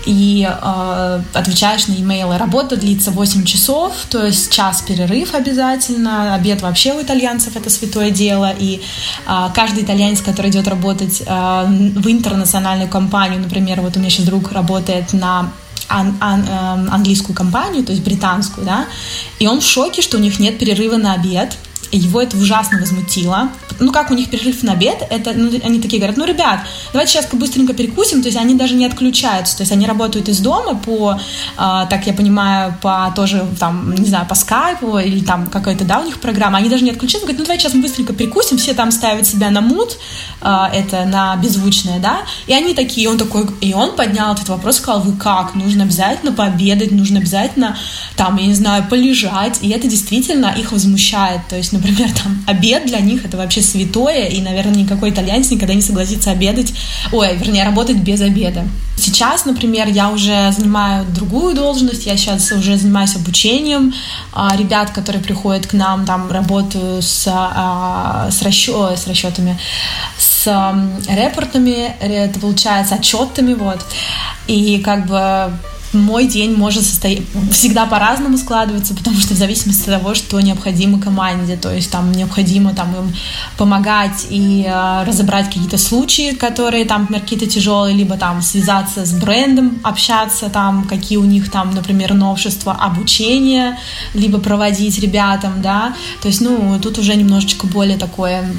и 0.05 0.47
э, 0.49 1.21
отвечаешь 1.33 1.87
на 1.87 1.93
имейлы. 1.93 2.37
Работа 2.37 2.77
длится 2.77 3.11
8 3.11 3.43
часов, 3.45 3.93
то 4.09 4.25
есть 4.25 4.51
час 4.51 4.81
перерыв 4.81 5.33
обязательно, 5.33 6.35
обед 6.35 6.61
вообще 6.61 6.93
у 6.93 7.01
итальянцев 7.01 7.55
это 7.55 7.69
святое 7.69 8.11
дело, 8.11 8.53
и 8.57 8.81
э, 9.27 9.47
каждый 9.53 9.83
итальянец, 9.83 10.21
который 10.21 10.51
идет 10.51 10.67
работать 10.67 11.21
э, 11.21 11.25
в 11.25 12.07
интернациональную 12.07 12.89
компанию, 12.89 13.41
например, 13.41 13.81
вот 13.81 13.97
у 13.97 13.99
меня 13.99 14.09
сейчас 14.09 14.25
друг 14.25 14.51
работает 14.51 15.13
на 15.13 15.51
ан, 15.89 16.17
ан, 16.21 16.45
э, 16.47 16.89
английскую 16.91 17.35
компанию, 17.35 17.83
то 17.83 17.91
есть 17.91 18.03
британскую, 18.03 18.65
да, 18.65 18.85
и 19.39 19.47
он 19.47 19.59
в 19.59 19.65
шоке, 19.65 20.01
что 20.01 20.17
у 20.17 20.19
них 20.19 20.39
нет 20.39 20.57
перерыва 20.57 20.97
на 20.97 21.13
обед, 21.13 21.57
его 21.91 22.21
это 22.21 22.37
ужасно 22.37 22.79
возмутило. 22.79 23.49
Ну, 23.79 23.91
как 23.91 24.11
у 24.11 24.13
них 24.13 24.29
перерыв 24.29 24.63
на 24.63 24.73
обед, 24.73 25.05
это, 25.09 25.33
ну, 25.33 25.49
они 25.63 25.81
такие 25.81 25.99
говорят, 25.99 26.17
ну, 26.17 26.25
ребят, 26.25 26.59
давайте 26.91 27.13
сейчас 27.13 27.27
быстренько 27.31 27.73
перекусим, 27.73 28.21
то 28.21 28.27
есть 28.27 28.37
они 28.37 28.55
даже 28.55 28.75
не 28.75 28.85
отключаются, 28.85 29.57
то 29.57 29.61
есть 29.63 29.71
они 29.71 29.85
работают 29.85 30.29
из 30.29 30.39
дома 30.39 30.75
по, 30.75 31.13
э, 31.13 31.17
так 31.57 32.05
я 32.05 32.13
понимаю, 32.13 32.75
по 32.81 33.11
тоже, 33.15 33.45
там, 33.59 33.93
не 33.95 34.07
знаю, 34.07 34.25
по 34.27 34.35
скайпу 34.35 34.97
или 34.97 35.21
там 35.21 35.47
какая-то, 35.47 35.85
да, 35.85 35.99
у 35.99 36.05
них 36.05 36.19
программа, 36.19 36.57
они 36.57 36.69
даже 36.69 36.83
не 36.83 36.91
отключаются, 36.91 37.25
говорят, 37.25 37.39
ну, 37.39 37.45
давайте 37.45 37.63
сейчас 37.63 37.73
мы 37.73 37.81
быстренько 37.81 38.13
перекусим, 38.13 38.57
все 38.57 38.73
там 38.73 38.91
ставят 38.91 39.25
себя 39.25 39.49
на 39.49 39.61
мут, 39.61 39.97
э, 40.41 40.65
это 40.73 41.05
на 41.05 41.35
беззвучное, 41.37 41.99
да, 41.99 42.21
и 42.47 42.53
они 42.53 42.73
такие, 42.73 43.09
он 43.09 43.17
такой, 43.17 43.47
и 43.61 43.73
он 43.73 43.95
поднял 43.95 44.33
этот 44.33 44.49
вопрос, 44.49 44.77
сказал, 44.77 45.01
вы 45.01 45.15
как, 45.15 45.55
нужно 45.55 45.83
обязательно 45.83 46.31
пообедать, 46.31 46.91
нужно 46.91 47.19
обязательно, 47.19 47.77
там, 48.15 48.37
я 48.37 48.47
не 48.47 48.55
знаю, 48.55 48.85
полежать, 48.89 49.59
и 49.61 49.69
это 49.69 49.87
действительно 49.87 50.47
их 50.47 50.71
возмущает, 50.71 51.41
то 51.49 51.55
есть, 51.55 51.71
например, 51.71 52.09
там 52.23 52.43
обед 52.45 52.85
для 52.85 52.99
них 52.99 53.25
это 53.25 53.37
вообще 53.37 53.61
святое, 53.69 54.27
и, 54.27 54.41
наверное, 54.41 54.75
никакой 54.75 55.11
итальянец 55.11 55.49
никогда 55.51 55.73
не 55.73 55.81
согласится 55.81 56.31
обедать, 56.31 56.73
ой, 57.11 57.35
вернее, 57.35 57.63
работать 57.63 57.97
без 57.97 58.21
обеда. 58.21 58.63
Сейчас, 58.97 59.45
например, 59.45 59.87
я 59.87 60.09
уже 60.09 60.51
занимаю 60.51 61.05
другую 61.05 61.55
должность, 61.55 62.05
я 62.05 62.17
сейчас 62.17 62.51
уже 62.51 62.75
занимаюсь 62.75 63.15
обучением 63.15 63.93
а, 64.33 64.55
ребят, 64.57 64.89
которые 64.91 65.23
приходят 65.23 65.67
к 65.67 65.73
нам, 65.73 66.05
там 66.05 66.29
работаю 66.29 67.01
с, 67.01 67.25
а, 67.27 68.29
с, 68.29 68.41
расчё, 68.41 68.95
с 68.95 69.07
расчетами, 69.07 69.57
с 70.17 70.45
репортами, 71.07 71.95
это 72.01 72.39
получается 72.39 72.95
отчетами, 72.95 73.53
вот. 73.53 73.79
И 74.47 74.79
как 74.79 75.05
бы 75.05 75.51
мой 75.93 76.27
день 76.27 76.55
может 76.55 76.83
состоять 76.83 77.21
всегда 77.51 77.85
по-разному 77.85 78.37
складываться, 78.37 78.93
потому 78.93 79.17
что 79.17 79.33
в 79.33 79.37
зависимости 79.37 79.89
от 79.89 79.99
того, 79.99 80.13
что 80.15 80.39
необходимо 80.39 80.99
команде, 80.99 81.57
то 81.57 81.73
есть 81.73 81.91
там 81.91 82.11
необходимо 82.11 82.73
там 82.73 82.93
им 82.95 83.13
помогать 83.57 84.27
и 84.29 84.65
э, 84.67 85.03
разобрать 85.05 85.47
какие-то 85.47 85.77
случаи, 85.77 86.35
которые 86.35 86.85
там, 86.85 87.01
например, 87.01 87.21
какие-то 87.21 87.47
тяжелые, 87.47 87.95
либо 87.95 88.17
там 88.17 88.41
связаться 88.41 89.05
с 89.05 89.13
брендом, 89.13 89.79
общаться 89.83 90.49
там, 90.49 90.83
какие 90.83 91.17
у 91.17 91.23
них 91.23 91.49
там, 91.49 91.71
например, 91.73 92.13
новшества 92.13 92.73
обучения, 92.73 93.77
либо 94.13 94.39
проводить 94.39 94.99
ребятам, 94.99 95.61
да, 95.61 95.95
то 96.21 96.27
есть, 96.27 96.41
ну, 96.41 96.79
тут 96.81 96.97
уже 96.97 97.15
немножечко 97.15 97.67
более 97.67 97.97
такое 97.97 98.49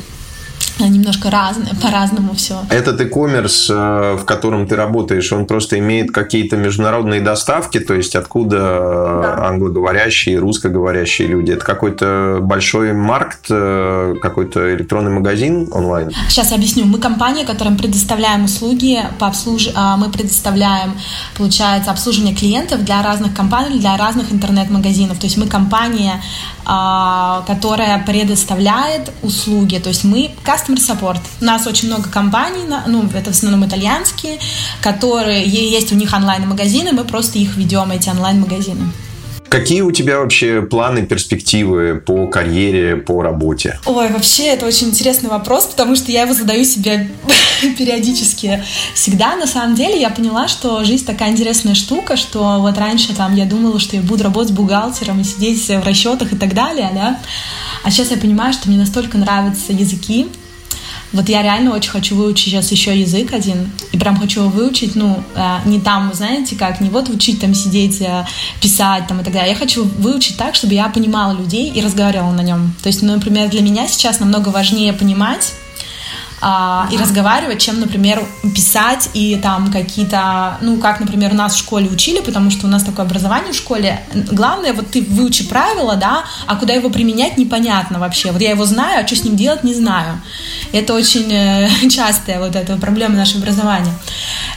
немножко 0.89 1.31
разное, 1.31 1.75
по-разному 1.81 2.35
все. 2.35 2.61
Этот 2.71 3.01
e-commerce, 3.01 3.71
э, 3.71 4.17
в 4.17 4.25
котором 4.25 4.67
ты 4.67 4.77
работаешь, 4.77 5.33
он 5.33 5.47
просто 5.47 5.79
имеет 5.79 6.11
какие-то 6.11 6.57
международные 6.57 7.21
доставки, 7.21 7.81
то 7.81 7.95
есть 7.95 8.17
откуда 8.17 8.59
да. 8.59 9.49
англоговорящие, 9.49 10.39
русскоговорящие 10.39 11.29
люди? 11.29 11.53
Это 11.53 11.65
какой-то 11.65 12.39
большой 12.41 12.93
маркет, 12.93 13.47
э, 13.51 14.15
какой-то 14.21 14.75
электронный 14.75 15.11
магазин 15.11 15.69
онлайн? 15.73 16.11
Сейчас 16.29 16.53
объясню. 16.53 16.85
Мы 16.85 16.99
компания, 16.99 17.45
которым 17.45 17.77
предоставляем 17.77 18.45
услуги 18.45 18.99
по 19.19 19.27
обслуж... 19.27 19.69
А, 19.75 19.97
мы 19.97 20.11
предоставляем, 20.11 20.93
получается, 21.37 21.91
обслуживание 21.91 22.35
клиентов 22.35 22.85
для 22.85 23.03
разных 23.03 23.35
компаний, 23.35 23.79
для 23.79 23.97
разных 23.97 24.33
интернет-магазинов. 24.33 25.19
То 25.19 25.27
есть 25.27 25.37
мы 25.37 25.47
компания, 25.47 26.23
которая 27.47 27.99
предоставляет 28.07 29.11
услуги. 29.23 29.79
То 29.79 29.89
есть 29.89 30.05
мы 30.05 30.31
customer 30.45 30.77
support. 30.77 31.19
У 31.41 31.45
нас 31.45 31.67
очень 31.67 31.89
много 31.89 32.09
компаний, 32.09 32.63
ну, 32.87 33.09
это 33.13 33.33
в 33.33 33.35
основном 33.35 33.67
итальянские, 33.67 34.39
которые, 34.81 35.45
есть 35.45 35.93
у 35.93 35.97
них 35.97 36.13
онлайн-магазины, 36.13 36.93
мы 36.93 37.05
просто 37.05 37.39
их 37.39 37.57
ведем, 37.57 37.91
эти 37.91 38.09
онлайн-магазины. 38.09 38.93
Какие 39.51 39.81
у 39.81 39.91
тебя 39.91 40.21
вообще 40.21 40.63
планы, 40.63 41.05
перспективы 41.05 41.97
по 41.97 42.29
карьере, 42.29 42.95
по 42.95 43.21
работе? 43.21 43.81
Ой, 43.85 44.09
вообще 44.09 44.47
это 44.47 44.65
очень 44.65 44.91
интересный 44.91 45.29
вопрос, 45.29 45.67
потому 45.67 45.97
что 45.97 46.13
я 46.13 46.23
его 46.23 46.33
задаю 46.33 46.63
себе 46.63 47.11
периодически 47.77 48.63
всегда. 48.95 49.35
На 49.35 49.49
самом 49.49 49.75
деле 49.75 50.01
я 50.01 50.11
поняла, 50.11 50.47
что 50.47 50.85
жизнь 50.85 51.05
такая 51.05 51.33
интересная 51.33 51.75
штука, 51.75 52.17
что 52.17 52.59
вот 52.61 52.79
раньше 52.79 53.13
там 53.13 53.35
я 53.35 53.45
думала, 53.45 53.81
что 53.81 53.97
я 53.97 54.03
буду 54.03 54.23
работать 54.23 54.53
бухгалтером 54.53 55.21
и 55.21 55.25
сидеть 55.25 55.67
в 55.67 55.83
расчетах 55.85 56.33
и 56.33 56.37
так 56.37 56.55
далее, 56.55 56.89
да. 56.95 57.19
А 57.83 57.91
сейчас 57.91 58.13
я 58.13 58.19
понимаю, 58.19 58.53
что 58.53 58.69
мне 58.69 58.79
настолько 58.79 59.19
нравятся 59.19 59.73
языки, 59.73 60.29
вот 61.13 61.29
я 61.29 61.43
реально 61.43 61.75
очень 61.75 61.91
хочу 61.91 62.17
выучить 62.17 62.53
сейчас 62.53 62.71
еще 62.71 62.99
язык 62.99 63.33
один, 63.33 63.71
и 63.93 63.99
прям 63.99 64.17
хочу 64.17 64.43
его 64.43 64.51
выучить, 64.51 64.95
ну, 64.95 65.23
э, 65.35 65.57
не 65.65 65.81
там, 65.81 66.13
знаете, 66.15 66.57
как, 66.57 66.81
не 66.81 66.91
вот 66.91 67.09
учить 67.09 67.41
там 67.41 67.55
сидеть, 67.55 68.01
э, 68.01 68.27
писать 68.61 69.07
там 69.09 69.21
и 69.21 69.25
так 69.25 69.33
далее. 69.33 69.51
Я 69.51 69.57
хочу 69.57 69.85
выучить 69.85 70.37
так, 70.37 70.55
чтобы 70.55 70.75
я 70.75 70.89
понимала 70.89 71.33
людей 71.33 71.71
и 71.71 71.81
разговаривала 71.81 72.33
на 72.33 72.43
нем. 72.43 72.75
То 72.83 72.89
есть, 72.89 73.03
ну, 73.03 73.15
например, 73.15 73.49
для 73.49 73.63
меня 73.63 73.89
сейчас 73.89 74.21
намного 74.21 74.51
важнее 74.51 74.93
понимать, 74.93 75.53
а, 76.43 76.89
и 76.91 76.97
разговаривать, 76.97 77.61
чем, 77.61 77.81
например, 77.81 78.25
писать 78.55 79.11
и 79.13 79.37
там 79.37 79.71
какие-то, 79.71 80.59
ну, 80.63 80.79
как, 80.79 81.01
например, 81.01 81.33
у 81.33 81.37
нас 81.37 81.55
в 81.55 81.59
школе 81.59 81.89
учили, 81.89 82.21
потому 82.21 82.51
что 82.51 82.67
у 82.67 82.71
нас 82.71 82.83
такое 82.83 83.05
образование 83.05 83.53
в 83.53 83.57
школе. 83.57 84.01
Главное, 84.15 84.73
вот 84.73 84.91
ты 84.91 85.03
выучи 85.03 85.47
правила, 85.47 85.97
да, 85.97 86.25
а 86.47 86.57
куда 86.57 86.73
его 86.73 86.89
применять, 86.89 87.37
непонятно 87.37 87.99
вообще. 87.99 88.33
Вот 88.33 88.41
я 88.41 88.51
его 88.51 88.65
знаю, 88.65 89.05
а 89.05 89.07
что 89.07 89.17
с 89.17 89.25
ним 89.25 89.37
делать, 89.37 89.65
не 89.65 89.75
знаю. 89.75 90.21
Это 90.73 90.95
очень 90.95 91.31
э, 91.31 91.69
частая 91.91 92.39
вот 92.39 92.57
эта 92.57 92.77
проблема 92.77 93.17
нашего 93.17 93.43
образования. 93.43 93.93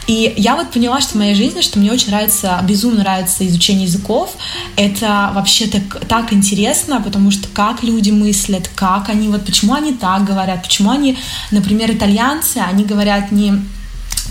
И 0.07 0.33
я 0.37 0.55
вот 0.55 0.71
поняла, 0.71 1.01
что 1.01 1.13
в 1.13 1.15
моей 1.15 1.35
жизни, 1.35 1.61
что 1.61 1.79
мне 1.79 1.91
очень 1.91 2.09
нравится, 2.09 2.59
безумно 2.63 2.99
нравится 2.99 3.45
изучение 3.47 3.85
языков. 3.85 4.35
Это 4.75 5.31
вообще 5.33 5.67
так, 5.67 6.05
так 6.07 6.33
интересно, 6.33 7.01
потому 7.01 7.31
что 7.31 7.47
как 7.53 7.83
люди 7.83 8.11
мыслят, 8.11 8.69
как 8.75 9.09
они, 9.09 9.27
вот 9.27 9.45
почему 9.45 9.73
они 9.73 9.93
так 9.93 10.23
говорят, 10.25 10.63
почему 10.63 10.91
они, 10.91 11.17
например, 11.51 11.72
итальянцы, 11.73 12.57
они 12.57 12.83
говорят 12.85 13.31
не 13.31 13.53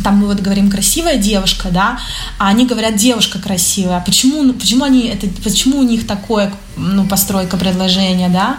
там 0.02 0.16
мы 0.16 0.26
вот 0.26 0.40
говорим 0.40 0.70
красивая 0.70 1.16
девушка, 1.16 1.68
да, 1.70 1.98
а 2.38 2.48
они 2.48 2.66
говорят 2.66 2.96
девушка 2.96 3.38
красивая. 3.38 4.02
Почему, 4.04 4.42
ну, 4.42 4.54
почему 4.54 4.84
они 4.84 5.08
это, 5.08 5.28
почему 5.42 5.78
у 5.78 5.82
них 5.82 6.06
такое, 6.06 6.52
ну, 6.76 7.06
постройка 7.06 7.56
предложения, 7.56 8.28
да? 8.28 8.56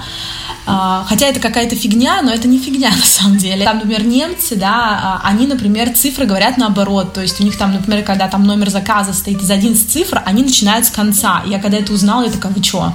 А, 0.65 1.05
хотя 1.07 1.27
это 1.27 1.39
какая-то 1.39 1.75
фигня, 1.75 2.21
но 2.21 2.31
это 2.31 2.47
не 2.47 2.59
фигня 2.59 2.89
на 2.97 3.05
самом 3.05 3.37
деле. 3.37 3.65
Там, 3.65 3.77
например, 3.77 4.05
немцы, 4.05 4.55
да, 4.55 5.19
а, 5.23 5.27
они, 5.27 5.47
например, 5.47 5.93
цифры 5.93 6.25
говорят 6.25 6.57
наоборот. 6.57 7.13
То 7.13 7.21
есть 7.21 7.41
у 7.41 7.43
них 7.43 7.57
там, 7.57 7.73
например, 7.73 8.03
когда 8.03 8.27
там 8.27 8.43
номер 8.43 8.69
заказа 8.69 9.13
стоит 9.13 9.41
из 9.41 9.51
11 9.51 9.91
цифр, 9.91 10.21
они 10.25 10.43
начинают 10.43 10.85
с 10.85 10.89
конца. 10.89 11.43
Я 11.45 11.59
когда 11.59 11.77
это 11.77 11.91
узнала, 11.93 12.23
я 12.23 12.31
такая, 12.31 12.53
вы 12.53 12.63
что? 12.63 12.93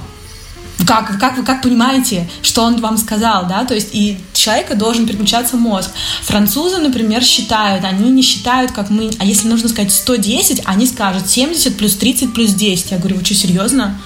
Как, 0.85 1.19
как 1.19 1.37
вы 1.37 1.43
как 1.43 1.61
понимаете, 1.61 2.29
что 2.41 2.63
он 2.63 2.79
вам 2.81 2.97
сказал, 2.97 3.47
да, 3.47 3.65
то 3.65 3.73
есть 3.73 3.89
и 3.93 4.17
человека 4.33 4.75
должен 4.75 5.05
переключаться 5.05 5.57
мозг. 5.57 5.91
Французы, 6.23 6.77
например, 6.77 7.23
считают, 7.23 7.83
они 7.83 8.09
не 8.09 8.21
считают, 8.21 8.71
как 8.71 8.89
мы, 8.89 9.09
а 9.19 9.25
если 9.25 9.47
нужно 9.47 9.69
сказать 9.69 9.91
110, 9.91 10.61
они 10.65 10.85
скажут 10.85 11.29
70 11.29 11.77
плюс 11.77 11.95
30 11.95 12.33
плюс 12.33 12.51
10. 12.53 12.91
Я 12.91 12.97
говорю, 12.97 13.17
вы 13.17 13.25
что, 13.25 13.35
серьезно? 13.35 13.99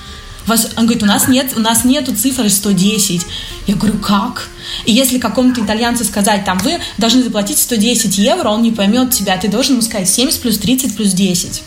Вас, 0.46 0.72
он 0.76 0.86
говорит, 0.86 1.04
у 1.04 1.06
нас 1.06 1.28
нет, 1.28 1.54
у 1.56 1.60
нас 1.60 1.86
нету 1.86 2.16
цифры 2.16 2.50
110. 2.50 3.26
Я 3.68 3.76
говорю, 3.76 3.98
как? 4.00 4.50
И 4.86 4.92
если 4.92 5.18
какому-то 5.18 5.62
итальянцу 5.62 6.04
сказать, 6.04 6.44
там, 6.44 6.58
вы 6.60 6.80
должны 6.98 7.24
заплатить 7.24 7.60
110 7.60 8.18
евро, 8.18 8.50
он 8.50 8.62
не 8.62 8.72
поймет 8.72 9.12
тебя, 9.12 9.38
ты 9.38 9.48
должен 9.48 9.74
ему 9.74 9.82
сказать 9.82 10.10
70 10.10 10.42
плюс 10.42 10.58
30 10.58 10.96
плюс 10.96 11.12
10. 11.14 11.64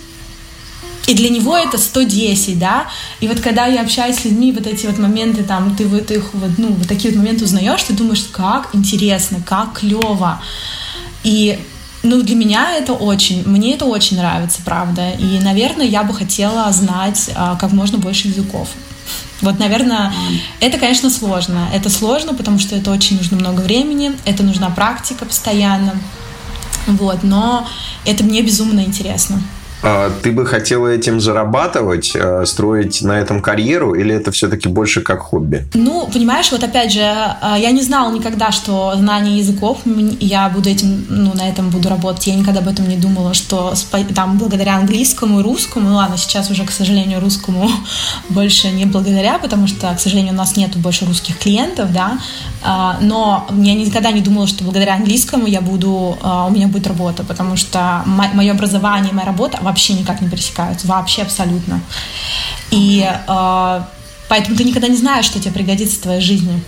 И 1.07 1.15
для 1.15 1.29
него 1.29 1.57
это 1.57 1.79
110, 1.79 2.59
да. 2.59 2.87
И 3.21 3.29
вот 3.29 3.41
когда 3.41 3.67
я 3.67 3.83
общаюсь 3.83 4.17
с 4.17 4.25
людьми, 4.25 4.53
вот 4.53 4.67
эти 4.67 4.87
вот 4.87 4.99
моменты, 4.99 5.45
там, 5.45 5.77
ты 5.77 5.87
вот 5.87 6.11
их 6.11 6.35
вот, 6.35 6.59
ну, 6.59 6.73
вот 6.73 6.89
такие 6.89 7.13
вот 7.13 7.19
моменты 7.19 7.45
узнаешь, 7.45 7.83
ты 7.83 7.93
думаешь, 7.93 8.25
как 8.33 8.71
интересно, 8.75 9.39
как 9.45 9.79
клево. 9.79 10.41
И 11.23 11.59
ну, 12.03 12.23
для 12.23 12.37
меня 12.37 12.73
это 12.77 12.93
очень, 12.93 13.47
мне 13.47 13.75
это 13.75 13.85
очень 13.85 14.17
нравится, 14.17 14.61
правда. 14.65 15.11
И, 15.11 15.39
наверное, 15.41 15.87
я 15.87 16.03
бы 16.03 16.15
хотела 16.15 16.71
знать 16.73 17.31
а, 17.35 17.57
как 17.57 17.73
можно 17.73 17.99
больше 17.99 18.29
языков. 18.29 18.69
Вот, 19.41 19.59
наверное, 19.59 20.13
это, 20.61 20.79
конечно, 20.79 21.11
сложно. 21.11 21.69
Это 21.73 21.91
сложно, 21.91 22.35
потому 22.35 22.59
что 22.59 22.75
это 22.77 22.91
очень 22.91 23.17
нужно 23.17 23.37
много 23.37 23.61
времени, 23.61 24.13
это 24.25 24.43
нужна 24.43 24.71
практика 24.71 25.25
постоянно. 25.25 25.95
Вот, 26.87 27.23
но 27.23 27.67
это 28.05 28.25
мне 28.25 28.43
безумно 28.43 28.81
интересно. 28.81 29.43
А 29.89 30.11
ты 30.11 30.33
бы 30.33 30.45
хотела 30.45 30.89
этим 30.89 31.21
зарабатывать, 31.21 32.11
э, 32.17 32.45
строить 32.45 33.03
на 33.03 33.21
этом 33.21 33.41
карьеру, 33.41 33.95
или 33.95 34.13
это 34.13 34.33
все-таки 34.33 34.69
больше 34.69 35.01
как 35.01 35.21
хобби? 35.21 35.65
Ну, 35.75 36.09
понимаешь, 36.13 36.51
вот 36.51 36.65
опять 36.65 36.93
же, 36.93 37.01
э, 37.01 37.55
я 37.61 37.71
не 37.71 37.83
знала 37.83 38.13
никогда, 38.13 38.51
что 38.51 38.95
знание 38.97 39.39
языков, 39.39 39.79
я 40.19 40.49
буду 40.49 40.69
этим, 40.71 41.07
ну, 41.09 41.35
на 41.35 41.49
этом 41.49 41.71
буду 41.71 41.89
работать. 41.89 42.27
Я 42.27 42.35
никогда 42.35 42.59
об 42.59 42.69
этом 42.69 42.89
не 42.89 42.97
думала, 42.97 43.33
что 43.33 43.75
там 44.13 44.39
благодаря 44.39 44.75
английскому 44.75 45.39
и 45.39 45.43
русскому, 45.45 45.91
ну 45.91 45.95
ладно, 45.95 46.17
сейчас 46.17 46.51
уже, 46.51 46.65
к 46.65 46.73
сожалению, 46.73 47.21
русскому 47.21 47.71
больше 48.29 48.73
не 48.73 48.87
благодаря, 48.87 49.39
потому 49.39 49.69
что, 49.69 49.95
к 49.95 50.01
сожалению, 50.01 50.33
у 50.33 50.37
нас 50.37 50.57
нету 50.57 50.81
больше 50.81 51.07
русских 51.07 51.39
клиентов, 51.39 51.93
да, 51.93 52.19
а, 52.65 52.99
но 53.01 53.47
я 53.51 53.75
никогда 53.75 54.11
не 54.11 54.21
думала, 54.21 54.49
что 54.49 54.65
благодаря 54.65 54.95
английскому 54.95 55.47
я 55.47 55.61
буду, 55.61 56.19
а, 56.23 56.47
у 56.47 56.51
меня 56.51 56.67
будет 56.67 56.89
работа, 56.89 57.23
потому 57.23 57.55
что 57.55 58.03
мое 58.07 58.51
образование, 58.51 59.13
моя 59.13 59.27
работа 59.27 59.59
вообще 59.77 59.93
никак 59.93 60.23
не 60.23 60.29
пересекаются, 60.29 60.87
вообще 60.87 61.21
абсолютно. 61.21 61.83
И 62.71 63.07
а, 63.27 63.87
поэтому 64.27 64.57
ты 64.57 64.65
никогда 64.65 64.89
не 64.89 64.97
знаешь, 64.97 65.27
что 65.27 65.39
тебе 65.39 65.53
пригодится 65.53 65.97
в 65.97 66.03
твоей 66.03 66.23
жизни. 66.23 66.63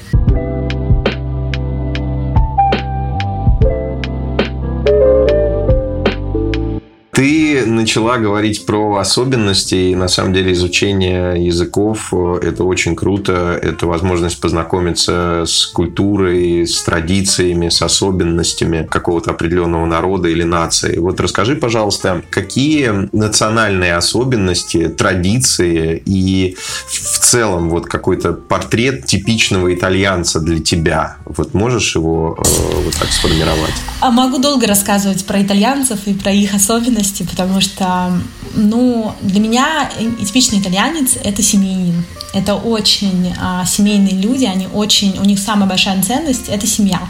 Ты 7.18 7.66
начала 7.66 8.16
говорить 8.16 8.64
про 8.64 8.98
особенности, 8.98 9.74
и 9.74 9.96
на 9.96 10.06
самом 10.06 10.32
деле 10.32 10.52
изучение 10.52 11.44
языков– 11.44 12.14
это 12.42 12.62
очень 12.62 12.94
круто. 12.94 13.58
Это 13.60 13.88
возможность 13.88 14.40
познакомиться 14.40 15.42
с 15.44 15.66
культурой, 15.66 16.64
с 16.64 16.80
традициями, 16.84 17.70
с 17.70 17.82
особенностями 17.82 18.86
какого-то 18.88 19.32
определенного 19.32 19.84
народа 19.84 20.28
или 20.28 20.44
нации. 20.44 20.98
Вот 20.98 21.18
расскажи, 21.18 21.56
пожалуйста, 21.56 22.22
какие 22.30 23.08
национальные 23.10 23.96
особенности, 23.96 24.86
традиции 24.86 26.00
и 26.06 26.56
в 26.86 27.18
целом 27.18 27.68
вот 27.68 27.86
какой-то 27.86 28.32
портрет 28.32 29.06
типичного 29.06 29.74
итальянца 29.74 30.38
для 30.38 30.60
тебя? 30.60 31.16
Вот 31.24 31.52
можешь 31.52 31.96
его 31.96 32.38
э, 32.38 32.82
вот 32.84 32.94
так 32.94 33.10
сформировать? 33.10 33.74
А 34.00 34.12
могу 34.12 34.38
долго 34.38 34.68
рассказывать 34.68 35.26
про 35.26 35.42
итальянцев 35.42 35.98
и 36.06 36.14
про 36.14 36.30
их 36.30 36.54
особенности 36.54 37.07
особенности, 37.08 37.22
потому 37.22 37.60
что, 37.60 38.20
ну, 38.54 39.14
для 39.22 39.40
меня 39.40 39.90
типичный 40.24 40.60
итальянец— 40.60 41.16
это 41.24 41.42
семьянин. 41.42 42.04
Это 42.34 42.54
очень 42.54 43.34
а, 43.40 43.64
семейные 43.64 44.14
люди, 44.14 44.44
они 44.44 44.68
очень, 44.72 45.18
у 45.18 45.24
них 45.24 45.38
самая 45.38 45.68
большая 45.68 46.02
ценность— 46.02 46.48
это 46.48 46.66
семья. 46.66 47.00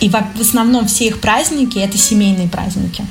И 0.00 0.08
в 0.08 0.40
основном 0.40 0.86
все 0.86 1.06
их 1.06 1.20
праздники 1.20 1.78
это 1.78 1.96
семейные 1.96 2.48
праздники. 2.48 3.04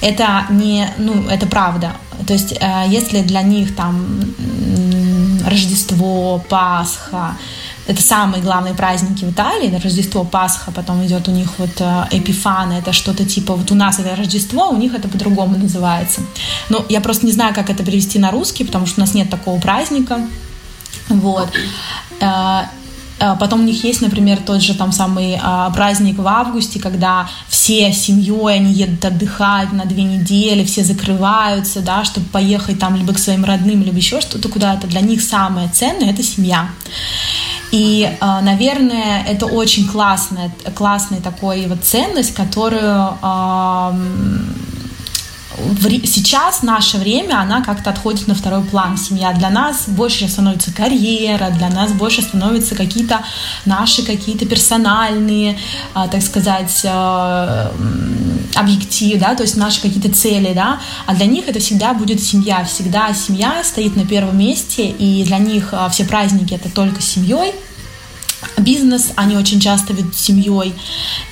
Это 0.00 0.46
не, 0.50 0.88
ну, 0.98 1.28
это 1.28 1.46
правда. 1.46 1.92
То 2.26 2.32
есть, 2.32 2.54
э, 2.58 2.84
если 2.88 3.20
для 3.20 3.42
них 3.42 3.76
там 3.76 4.20
Рождество, 5.46 6.42
Пасха, 6.48 7.36
это 7.86 8.02
самые 8.02 8.42
главные 8.42 8.74
праздники 8.74 9.24
в 9.24 9.30
Италии, 9.30 9.68
это 9.68 9.82
Рождество, 9.82 10.24
Пасха, 10.24 10.70
потом 10.70 11.04
идет 11.04 11.28
у 11.28 11.32
них 11.32 11.50
вот 11.58 11.80
э, 11.80 12.04
Эпифана, 12.12 12.74
это 12.74 12.92
что-то 12.92 13.24
типа, 13.24 13.54
вот 13.54 13.70
у 13.70 13.74
нас 13.74 13.98
это 13.98 14.16
Рождество, 14.16 14.70
у 14.70 14.76
них 14.76 14.94
это 14.94 15.08
по-другому 15.08 15.58
называется. 15.58 16.22
Но 16.70 16.84
я 16.88 17.00
просто 17.00 17.26
не 17.26 17.32
знаю, 17.32 17.54
как 17.54 17.68
это 17.68 17.84
перевести 17.84 18.18
на 18.18 18.30
русский, 18.30 18.64
потому 18.64 18.86
что 18.86 19.00
у 19.00 19.04
нас 19.04 19.14
нет 19.14 19.28
такого 19.28 19.60
праздника. 19.60 20.20
Вот. 21.10 21.50
Э, 22.20 22.62
э, 23.20 23.36
потом 23.38 23.60
у 23.60 23.64
них 23.64 23.84
есть, 23.84 24.00
например, 24.00 24.38
тот 24.38 24.62
же 24.62 24.74
там 24.74 24.90
самый 24.90 25.38
а, 25.42 25.68
праздник 25.70 26.18
в 26.18 26.26
августе, 26.26 26.80
когда 26.80 27.28
все 27.48 27.92
семьей 27.92 28.56
они 28.56 28.72
едут 28.72 29.04
отдыхать 29.04 29.72
на 29.72 29.84
две 29.84 30.04
недели, 30.04 30.64
все 30.64 30.84
закрываются, 30.84 31.80
да, 31.80 32.02
чтобы 32.04 32.26
поехать 32.28 32.78
там 32.78 32.96
либо 32.96 33.12
к 33.12 33.18
своим 33.18 33.44
родным, 33.44 33.82
либо 33.82 33.96
еще 33.98 34.22
что-то 34.22 34.48
куда-то. 34.48 34.86
Для 34.86 35.02
них 35.02 35.20
самое 35.20 35.68
ценное 35.68 36.12
это 36.12 36.22
семья. 36.22 36.70
И, 37.74 38.08
а, 38.20 38.40
наверное, 38.40 39.24
это 39.26 39.46
очень 39.46 39.88
классная, 39.88 40.52
классная 40.76 41.20
такой 41.20 41.66
вот 41.66 41.82
ценность, 41.82 42.32
которую 42.32 43.18
сейчас 46.04 46.62
наше 46.62 46.98
время, 46.98 47.40
она 47.40 47.62
как-то 47.62 47.90
отходит 47.90 48.26
на 48.26 48.34
второй 48.34 48.64
план. 48.64 48.96
Семья 48.96 49.32
для 49.32 49.50
нас 49.50 49.84
больше 49.88 50.28
становится 50.28 50.72
карьера, 50.72 51.50
для 51.50 51.68
нас 51.70 51.92
больше 51.92 52.22
становятся 52.22 52.74
какие-то 52.74 53.20
наши 53.64 54.04
какие-то 54.04 54.46
персональные, 54.46 55.58
а, 55.92 56.08
так 56.08 56.22
сказать, 56.22 56.82
а, 56.84 57.72
объективы, 58.54 59.18
да, 59.18 59.34
то 59.34 59.42
есть 59.42 59.56
наши 59.56 59.80
какие-то 59.80 60.12
цели, 60.12 60.52
да, 60.54 60.80
а 61.06 61.14
для 61.14 61.26
них 61.26 61.48
это 61.48 61.58
всегда 61.58 61.94
будет 61.94 62.22
семья, 62.22 62.64
всегда 62.64 63.12
семья 63.14 63.62
стоит 63.64 63.96
на 63.96 64.06
первом 64.06 64.38
месте, 64.38 64.88
и 64.88 65.24
для 65.24 65.38
них 65.38 65.68
а, 65.72 65.88
все 65.88 66.04
праздники 66.04 66.54
это 66.54 66.68
только 66.70 67.02
семьей, 67.02 67.52
бизнес 68.56 69.12
они 69.16 69.36
очень 69.36 69.60
часто 69.60 69.92
ведут 69.92 70.14
семьей, 70.16 70.74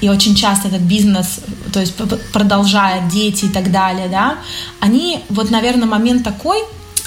и 0.01 0.09
очень 0.09 0.35
часто 0.35 0.69
этот 0.69 0.83
бизнес, 0.83 1.41
то 1.73 1.81
есть 1.81 1.95
продолжает 2.33 3.09
дети 3.09 3.47
и 3.47 3.49
так 3.49 3.71
далее, 3.71 4.09
да, 4.09 4.39
они, 4.81 5.21
вот, 5.29 5.51
наверное, 5.51 5.87
момент 5.87 6.25
такой, 6.25 6.59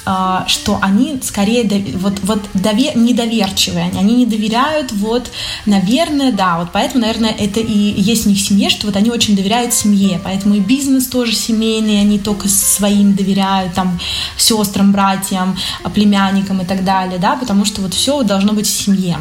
а, 0.08 0.44
что 0.46 0.78
они 0.82 1.18
скорее 1.20 1.68
вот, 1.96 2.20
вот 2.22 2.40
довер, 2.54 2.96
недоверчивые, 2.96 3.90
они 3.98 4.14
не 4.14 4.26
доверяют, 4.26 4.92
вот, 4.92 5.32
наверное, 5.66 6.30
да, 6.30 6.58
вот 6.58 6.68
поэтому, 6.72 7.02
наверное, 7.02 7.32
это 7.32 7.58
и 7.58 8.00
есть 8.00 8.24
у 8.24 8.28
них 8.28 8.38
в 8.38 8.40
семье, 8.46 8.70
что 8.70 8.86
вот 8.86 8.94
они 8.94 9.10
очень 9.10 9.34
доверяют 9.34 9.74
семье, 9.74 10.20
поэтому 10.22 10.54
и 10.54 10.60
бизнес 10.60 11.08
тоже 11.08 11.34
семейный, 11.34 12.00
они 12.00 12.20
только 12.20 12.48
своим 12.48 13.16
доверяют, 13.16 13.74
там, 13.74 13.98
сестрам, 14.36 14.92
братьям, 14.92 15.58
племянникам 15.92 16.62
и 16.62 16.64
так 16.64 16.84
далее, 16.84 17.18
да, 17.18 17.34
потому 17.34 17.64
что 17.64 17.80
вот 17.80 17.92
все 17.92 18.22
должно 18.22 18.52
быть 18.52 18.68
в 18.68 18.70
семье. 18.70 19.18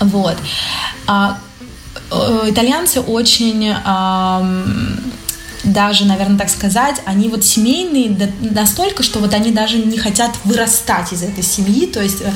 Вот. 0.00 0.36
А, 1.06 1.38
э, 2.10 2.50
итальянцы 2.50 3.00
очень 3.00 3.74
даже, 5.66 6.04
наверное, 6.06 6.38
так 6.38 6.48
сказать, 6.48 7.02
они 7.04 7.28
вот 7.28 7.44
семейные 7.44 8.32
настолько, 8.40 9.02
что 9.02 9.18
вот 9.18 9.34
они 9.34 9.50
даже 9.50 9.78
не 9.78 9.98
хотят 9.98 10.32
вырастать 10.44 11.12
из 11.12 11.22
этой 11.22 11.42
семьи, 11.42 11.86
то 11.86 12.02
есть, 12.02 12.22
э, 12.22 12.32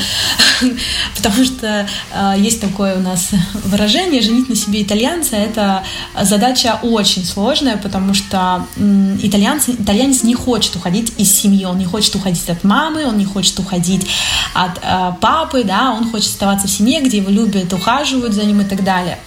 потому 1.16 1.44
что 1.44 1.86
э, 2.12 2.34
есть 2.38 2.60
такое 2.60 2.96
у 2.96 3.00
нас 3.00 3.30
выражение 3.64 4.20
«женить 4.20 4.48
на 4.48 4.56
себе 4.56 4.82
итальянца»— 4.82 5.36
это 5.36 5.84
задача 6.20 6.78
очень 6.82 7.24
сложная, 7.24 7.76
потому 7.76 8.14
что 8.14 8.66
итальянцы, 9.22 9.72
итальянец 9.72 10.22
не 10.22 10.34
хочет 10.34 10.74
уходить 10.76 11.12
из 11.16 11.32
семьи, 11.32 11.64
он 11.64 11.78
не 11.78 11.86
хочет 11.86 12.14
уходить 12.16 12.48
от 12.50 12.64
мамы, 12.64 13.06
он 13.06 13.16
не 13.16 13.24
хочет 13.24 13.58
уходить 13.58 14.06
от 14.54 14.78
э, 14.82 15.12
папы, 15.20 15.62
да, 15.64 15.92
он 15.92 16.10
хочет 16.10 16.30
оставаться 16.30 16.66
в 16.66 16.70
семье, 16.70 17.00
где 17.00 17.18
его 17.18 17.30
любят, 17.30 17.72
ухаживают 17.72 18.34
за 18.34 18.44
ним 18.44 18.60
и 18.60 18.64
так 18.64 18.82
далее. 18.82 19.18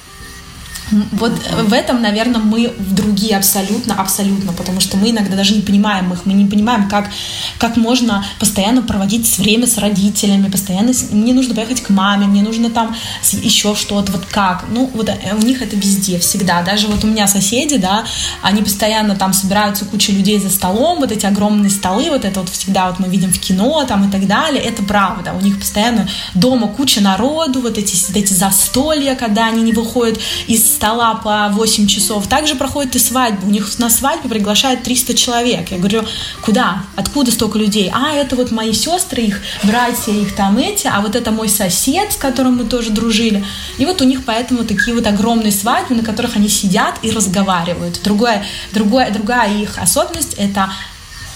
Вот 1.11 1.31
в 1.67 1.73
этом, 1.73 2.01
наверное, 2.01 2.39
мы 2.39 2.73
в 2.77 2.93
другие 2.93 3.37
абсолютно, 3.37 3.95
абсолютно, 3.95 4.53
потому 4.53 4.79
что 4.79 4.97
мы 4.97 5.09
иногда 5.09 5.35
даже 5.35 5.55
не 5.55 5.61
понимаем 5.61 6.11
их, 6.13 6.25
мы 6.25 6.33
не 6.33 6.45
понимаем, 6.45 6.87
как, 6.89 7.09
как 7.57 7.77
можно 7.77 8.25
постоянно 8.39 8.81
проводить 8.81 9.37
время 9.37 9.67
с 9.67 9.77
родителями, 9.77 10.49
постоянно 10.49 10.93
мне 11.11 11.33
нужно 11.33 11.55
поехать 11.55 11.81
к 11.81 11.89
маме, 11.89 12.27
мне 12.27 12.41
нужно 12.41 12.69
там 12.69 12.95
еще 13.31 13.75
что-то, 13.75 14.11
вот 14.11 14.25
как. 14.25 14.65
Ну, 14.69 14.89
вот 14.93 15.09
э, 15.09 15.35
у 15.35 15.45
них 15.45 15.61
это 15.61 15.75
везде, 15.75 16.19
всегда. 16.19 16.61
Даже 16.61 16.87
вот 16.87 17.03
у 17.03 17.07
меня 17.07 17.27
соседи, 17.27 17.77
да, 17.77 18.05
они 18.41 18.61
постоянно 18.61 19.15
там 19.15 19.33
собираются 19.33 19.85
куча 19.85 20.11
людей 20.11 20.39
за 20.39 20.49
столом, 20.49 20.99
вот 20.99 21.11
эти 21.11 21.25
огромные 21.25 21.69
столы, 21.69 22.09
вот 22.09 22.25
это 22.25 22.41
вот 22.41 22.49
всегда 22.49 22.87
вот 22.89 22.99
мы 22.99 23.07
видим 23.07 23.31
в 23.31 23.39
кино 23.39 23.83
там 23.87 24.07
и 24.07 24.11
так 24.11 24.27
далее, 24.27 24.61
это 24.61 24.83
правда. 24.83 25.33
У 25.33 25.41
них 25.41 25.59
постоянно 25.59 26.07
дома 26.33 26.67
куча 26.67 27.01
народу, 27.01 27.61
вот 27.61 27.77
эти, 27.77 27.95
вот 28.07 28.15
эти 28.15 28.33
застолья, 28.33 29.15
когда 29.15 29.47
они 29.47 29.63
не 29.63 29.71
выходят 29.71 30.19
из 30.47 30.63
стола 30.83 31.15
по 31.15 31.47
8 31.49 31.87
часов. 31.87 32.27
Также 32.27 32.55
проходит 32.55 32.97
и 32.97 32.99
свадьба. 32.99 33.45
У 33.45 33.49
них 33.49 33.79
на 33.79 33.89
свадьбу 33.89 34.27
приглашают 34.27 34.83
300 34.83 35.13
человек. 35.13 35.71
Я 35.71 35.77
говорю, 35.77 36.03
куда? 36.41 36.83
Откуда 36.97 37.31
столько 37.31 37.57
людей? 37.57 37.89
А, 37.93 38.11
это 38.11 38.35
вот 38.35 38.51
мои 38.51 38.73
сестры, 38.73 39.21
их 39.21 39.41
братья, 39.63 40.11
их 40.11 40.35
там 40.35 40.57
эти, 40.57 40.87
а 40.87 40.99
вот 40.99 41.15
это 41.15 41.31
мой 41.31 41.47
сосед, 41.47 42.11
с 42.11 42.17
которым 42.17 42.57
мы 42.57 42.65
тоже 42.65 42.89
дружили. 42.89 43.45
И 43.77 43.85
вот 43.85 44.01
у 44.01 44.03
них 44.03 44.25
поэтому 44.25 44.65
такие 44.65 44.93
вот 44.93 45.07
огромные 45.07 45.53
свадьбы, 45.53 45.95
на 45.95 46.03
которых 46.03 46.35
они 46.35 46.49
сидят 46.49 46.95
и 47.01 47.11
разговаривают. 47.11 48.01
Другое, 48.03 48.43
другое, 48.73 49.09
другая 49.09 49.57
их 49.57 49.77
особенность— 49.77 50.33
это 50.37 50.69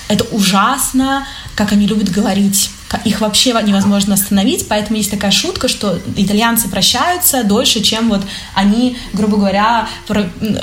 это 0.09 0.23
ужасно, 0.31 1.27
как 1.55 1.71
они 1.71 1.85
любят 1.85 2.09
говорить 2.09 2.71
их 3.03 3.21
вообще 3.21 3.53
невозможно 3.63 4.13
остановить, 4.13 4.67
поэтому 4.67 4.97
есть 4.97 5.11
такая 5.11 5.31
шутка, 5.31 5.67
что 5.67 5.99
итальянцы 6.15 6.69
прощаются 6.69 7.43
дольше, 7.43 7.81
чем 7.81 8.09
вот 8.09 8.21
они, 8.53 8.97
грубо 9.13 9.37
говоря, 9.37 9.87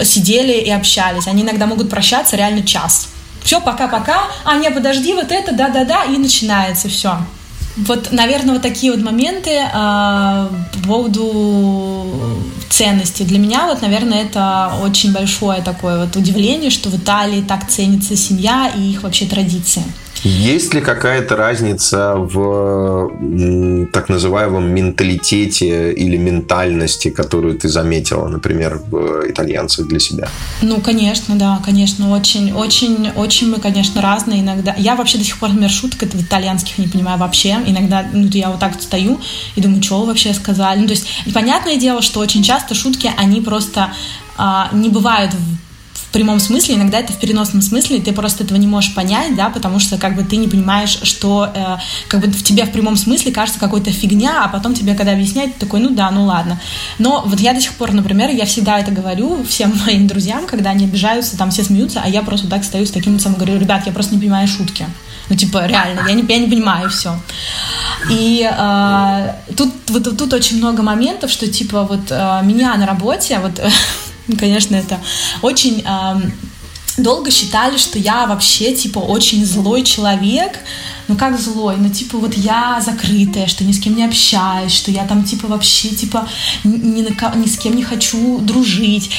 сидели 0.02 0.52
и 0.52 0.70
общались. 0.70 1.26
Они 1.26 1.42
иногда 1.42 1.66
могут 1.66 1.90
прощаться 1.90 2.36
реально 2.36 2.62
час. 2.62 3.08
Все, 3.42 3.60
пока-пока, 3.60 4.22
а 4.44 4.56
не, 4.56 4.70
подожди, 4.70 5.12
вот 5.12 5.30
это, 5.30 5.54
да-да-да, 5.54 6.04
и 6.04 6.16
начинается 6.16 6.88
все. 6.88 7.18
Вот, 7.76 8.12
наверное, 8.12 8.54
вот 8.54 8.62
такие 8.62 8.92
вот 8.92 9.02
моменты 9.02 9.50
э, 9.50 9.68
по 9.72 10.78
поводу 10.86 12.40
ценности. 12.70 13.24
Для 13.24 13.38
меня, 13.38 13.66
вот, 13.66 13.82
наверное, 13.82 14.22
это 14.22 14.72
очень 14.82 15.12
большое 15.12 15.60
такое 15.60 16.04
вот 16.04 16.14
удивление, 16.16 16.70
что 16.70 16.88
в 16.88 16.96
Италии 16.96 17.42
так 17.42 17.68
ценится 17.68 18.16
семья 18.16 18.72
и 18.74 18.92
их 18.92 19.02
вообще 19.02 19.26
традиции. 19.26 19.82
Есть 20.24 20.72
ли 20.72 20.80
какая-то 20.80 21.36
разница 21.36 22.14
в 22.16 23.10
так 23.92 24.08
называемом 24.08 24.74
менталитете 24.74 25.92
или 25.92 26.16
ментальности, 26.16 27.10
которую 27.10 27.58
ты 27.58 27.68
заметила, 27.68 28.26
например, 28.26 28.80
в 28.90 29.30
итальянцах 29.30 29.86
для 29.86 30.00
себя? 30.00 30.28
Ну, 30.62 30.80
конечно, 30.80 31.36
да, 31.36 31.60
конечно, 31.62 32.10
очень, 32.10 32.52
очень, 32.52 33.10
очень 33.14 33.50
мы, 33.50 33.60
конечно, 33.60 34.00
разные 34.00 34.40
иногда. 34.40 34.74
Я 34.78 34.96
вообще 34.96 35.18
до 35.18 35.24
сих 35.24 35.38
пор, 35.38 35.50
например, 35.50 35.70
шуток 35.70 36.02
в 36.02 36.22
итальянских 36.22 36.78
не 36.78 36.86
понимаю 36.86 37.18
вообще. 37.18 37.58
Иногда, 37.66 38.06
ну, 38.10 38.26
я 38.32 38.50
вот 38.50 38.60
так 38.60 38.80
стою 38.80 39.20
и 39.56 39.60
думаю, 39.60 39.82
что 39.82 40.00
вы 40.00 40.06
вообще 40.06 40.32
сказали. 40.32 40.80
Ну, 40.80 40.86
то 40.86 40.92
есть, 40.92 41.06
понятное 41.34 41.76
дело, 41.76 42.00
что 42.00 42.20
очень 42.20 42.42
часто 42.42 42.74
шутки, 42.74 43.10
они 43.18 43.42
просто 43.42 43.92
а, 44.38 44.70
не 44.72 44.88
бывают 44.88 45.34
в 45.34 45.63
прямом 46.14 46.38
смысле, 46.38 46.76
иногда 46.76 47.00
это 47.00 47.12
в 47.12 47.18
переносном 47.18 47.60
смысле, 47.60 48.00
ты 48.00 48.12
просто 48.12 48.44
этого 48.44 48.56
не 48.56 48.68
можешь 48.68 48.94
понять, 48.94 49.34
да, 49.34 49.50
потому 49.50 49.80
что 49.80 49.98
как 49.98 50.14
бы 50.14 50.22
ты 50.22 50.36
не 50.36 50.46
понимаешь, 50.46 51.00
что 51.02 51.50
э, 51.52 51.76
как 52.06 52.20
бы 52.20 52.28
в 52.28 52.42
тебе 52.44 52.64
в 52.64 52.70
прямом 52.70 52.96
смысле 52.96 53.32
кажется 53.32 53.58
какой-то 53.58 53.90
фигня, 53.90 54.44
а 54.44 54.48
потом 54.48 54.74
тебе 54.74 54.94
когда 54.94 55.12
объясняют, 55.12 55.54
ты 55.54 55.66
такой, 55.66 55.80
ну 55.80 55.90
да, 55.90 56.10
ну 56.12 56.24
ладно. 56.24 56.60
Но 56.98 57.24
вот 57.26 57.40
я 57.40 57.52
до 57.52 57.60
сих 57.60 57.74
пор, 57.74 57.92
например, 57.92 58.30
я 58.30 58.46
всегда 58.46 58.78
это 58.78 58.92
говорю 58.92 59.44
всем 59.44 59.74
моим 59.86 60.06
друзьям, 60.06 60.46
когда 60.46 60.70
они 60.70 60.84
обижаются, 60.84 61.36
там 61.36 61.50
все 61.50 61.64
смеются, 61.64 62.00
а 62.02 62.08
я 62.08 62.22
просто 62.22 62.46
так 62.46 62.62
стою 62.62 62.86
с 62.86 62.92
таким 62.92 63.14
лицом 63.14 63.32
и 63.32 63.36
говорю, 63.36 63.58
ребят, 63.58 63.84
я 63.84 63.92
просто 63.92 64.14
не 64.14 64.20
понимаю 64.20 64.46
шутки. 64.46 64.86
Ну, 65.28 65.36
типа, 65.36 65.66
реально, 65.66 66.06
я 66.06 66.14
не, 66.14 66.22
я 66.22 66.38
не 66.38 66.48
понимаю 66.48 66.90
все. 66.90 67.18
И 68.10 68.48
э, 68.48 69.34
тут, 69.56 69.72
вот, 69.88 70.16
тут 70.16 70.32
очень 70.32 70.58
много 70.58 70.82
моментов, 70.82 71.30
что, 71.30 71.48
типа, 71.48 71.82
вот 71.82 72.10
э, 72.10 72.40
меня 72.44 72.76
на 72.76 72.86
работе, 72.86 73.40
вот 73.40 73.58
Конечно, 74.38 74.74
это 74.76 75.00
очень 75.42 75.84
э, 75.86 76.20
долго 76.96 77.30
считали, 77.30 77.76
что 77.76 77.98
я 77.98 78.26
вообще, 78.26 78.74
типа, 78.74 78.98
очень 78.98 79.44
злой 79.44 79.82
человек. 79.82 80.58
Ну, 81.08 81.16
как 81.16 81.38
злой? 81.38 81.76
Ну, 81.78 81.88
типа, 81.88 82.18
вот 82.18 82.34
я 82.34 82.80
закрытая, 82.84 83.46
что 83.46 83.64
ни 83.64 83.72
с 83.72 83.80
кем 83.80 83.96
не 83.96 84.04
общаюсь, 84.04 84.72
что 84.72 84.90
я 84.90 85.04
там, 85.04 85.24
типа, 85.24 85.48
вообще, 85.48 85.88
типа, 85.88 86.26
ни, 86.64 86.76
ни, 86.76 87.36
ни 87.38 87.46
с 87.46 87.58
кем 87.58 87.76
не 87.76 87.82
хочу 87.82 88.38
дружить 88.38 89.10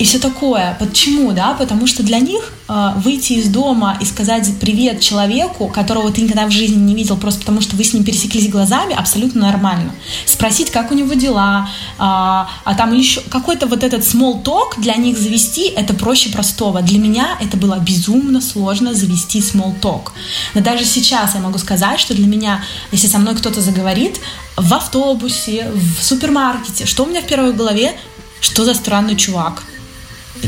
и 0.00 0.04
все 0.04 0.18
такое. 0.18 0.76
Почему, 0.78 1.32
да? 1.32 1.52
Потому 1.52 1.86
что 1.86 2.02
для 2.02 2.20
них 2.20 2.54
э, 2.68 2.92
выйти 3.04 3.34
из 3.34 3.48
дома 3.48 3.98
и 4.00 4.06
сказать 4.06 4.48
привет 4.58 5.00
человеку, 5.02 5.68
которого 5.68 6.10
ты 6.10 6.22
никогда 6.22 6.46
в 6.46 6.50
жизни 6.50 6.78
не 6.78 6.94
видел, 6.94 7.18
просто 7.18 7.40
потому 7.40 7.60
что 7.60 7.76
вы 7.76 7.84
с 7.84 7.92
ним 7.92 8.02
пересеклись 8.02 8.48
глазами, 8.48 8.94
абсолютно 8.94 9.42
нормально. 9.42 9.92
Спросить, 10.24 10.70
как 10.70 10.90
у 10.90 10.94
него 10.94 11.12
дела, 11.12 11.68
э, 11.98 11.98
а 11.98 12.74
там 12.78 12.94
еще 12.94 13.20
какой-то 13.28 13.66
вот 13.66 13.84
этот 13.84 14.00
small 14.00 14.42
talk 14.42 14.80
для 14.80 14.94
них 14.94 15.18
завести, 15.18 15.68
это 15.68 15.92
проще 15.92 16.30
простого. 16.30 16.80
Для 16.80 16.98
меня 16.98 17.36
это 17.38 17.58
было 17.58 17.78
безумно 17.78 18.40
сложно 18.40 18.94
завести 18.94 19.40
small 19.40 19.78
talk. 19.82 20.12
Но 20.54 20.62
даже 20.62 20.86
сейчас 20.86 21.34
я 21.34 21.40
могу 21.40 21.58
сказать, 21.58 22.00
что 22.00 22.14
для 22.14 22.26
меня, 22.26 22.64
если 22.90 23.06
со 23.06 23.18
мной 23.18 23.36
кто-то 23.36 23.60
заговорит, 23.60 24.18
в 24.56 24.72
автобусе, 24.72 25.70
в 25.74 26.02
супермаркете, 26.02 26.86
что 26.86 27.04
у 27.04 27.06
меня 27.06 27.20
в 27.20 27.26
первой 27.26 27.52
голове? 27.52 27.92
Что 28.40 28.64
за 28.64 28.72
странный 28.72 29.16
чувак? 29.16 29.62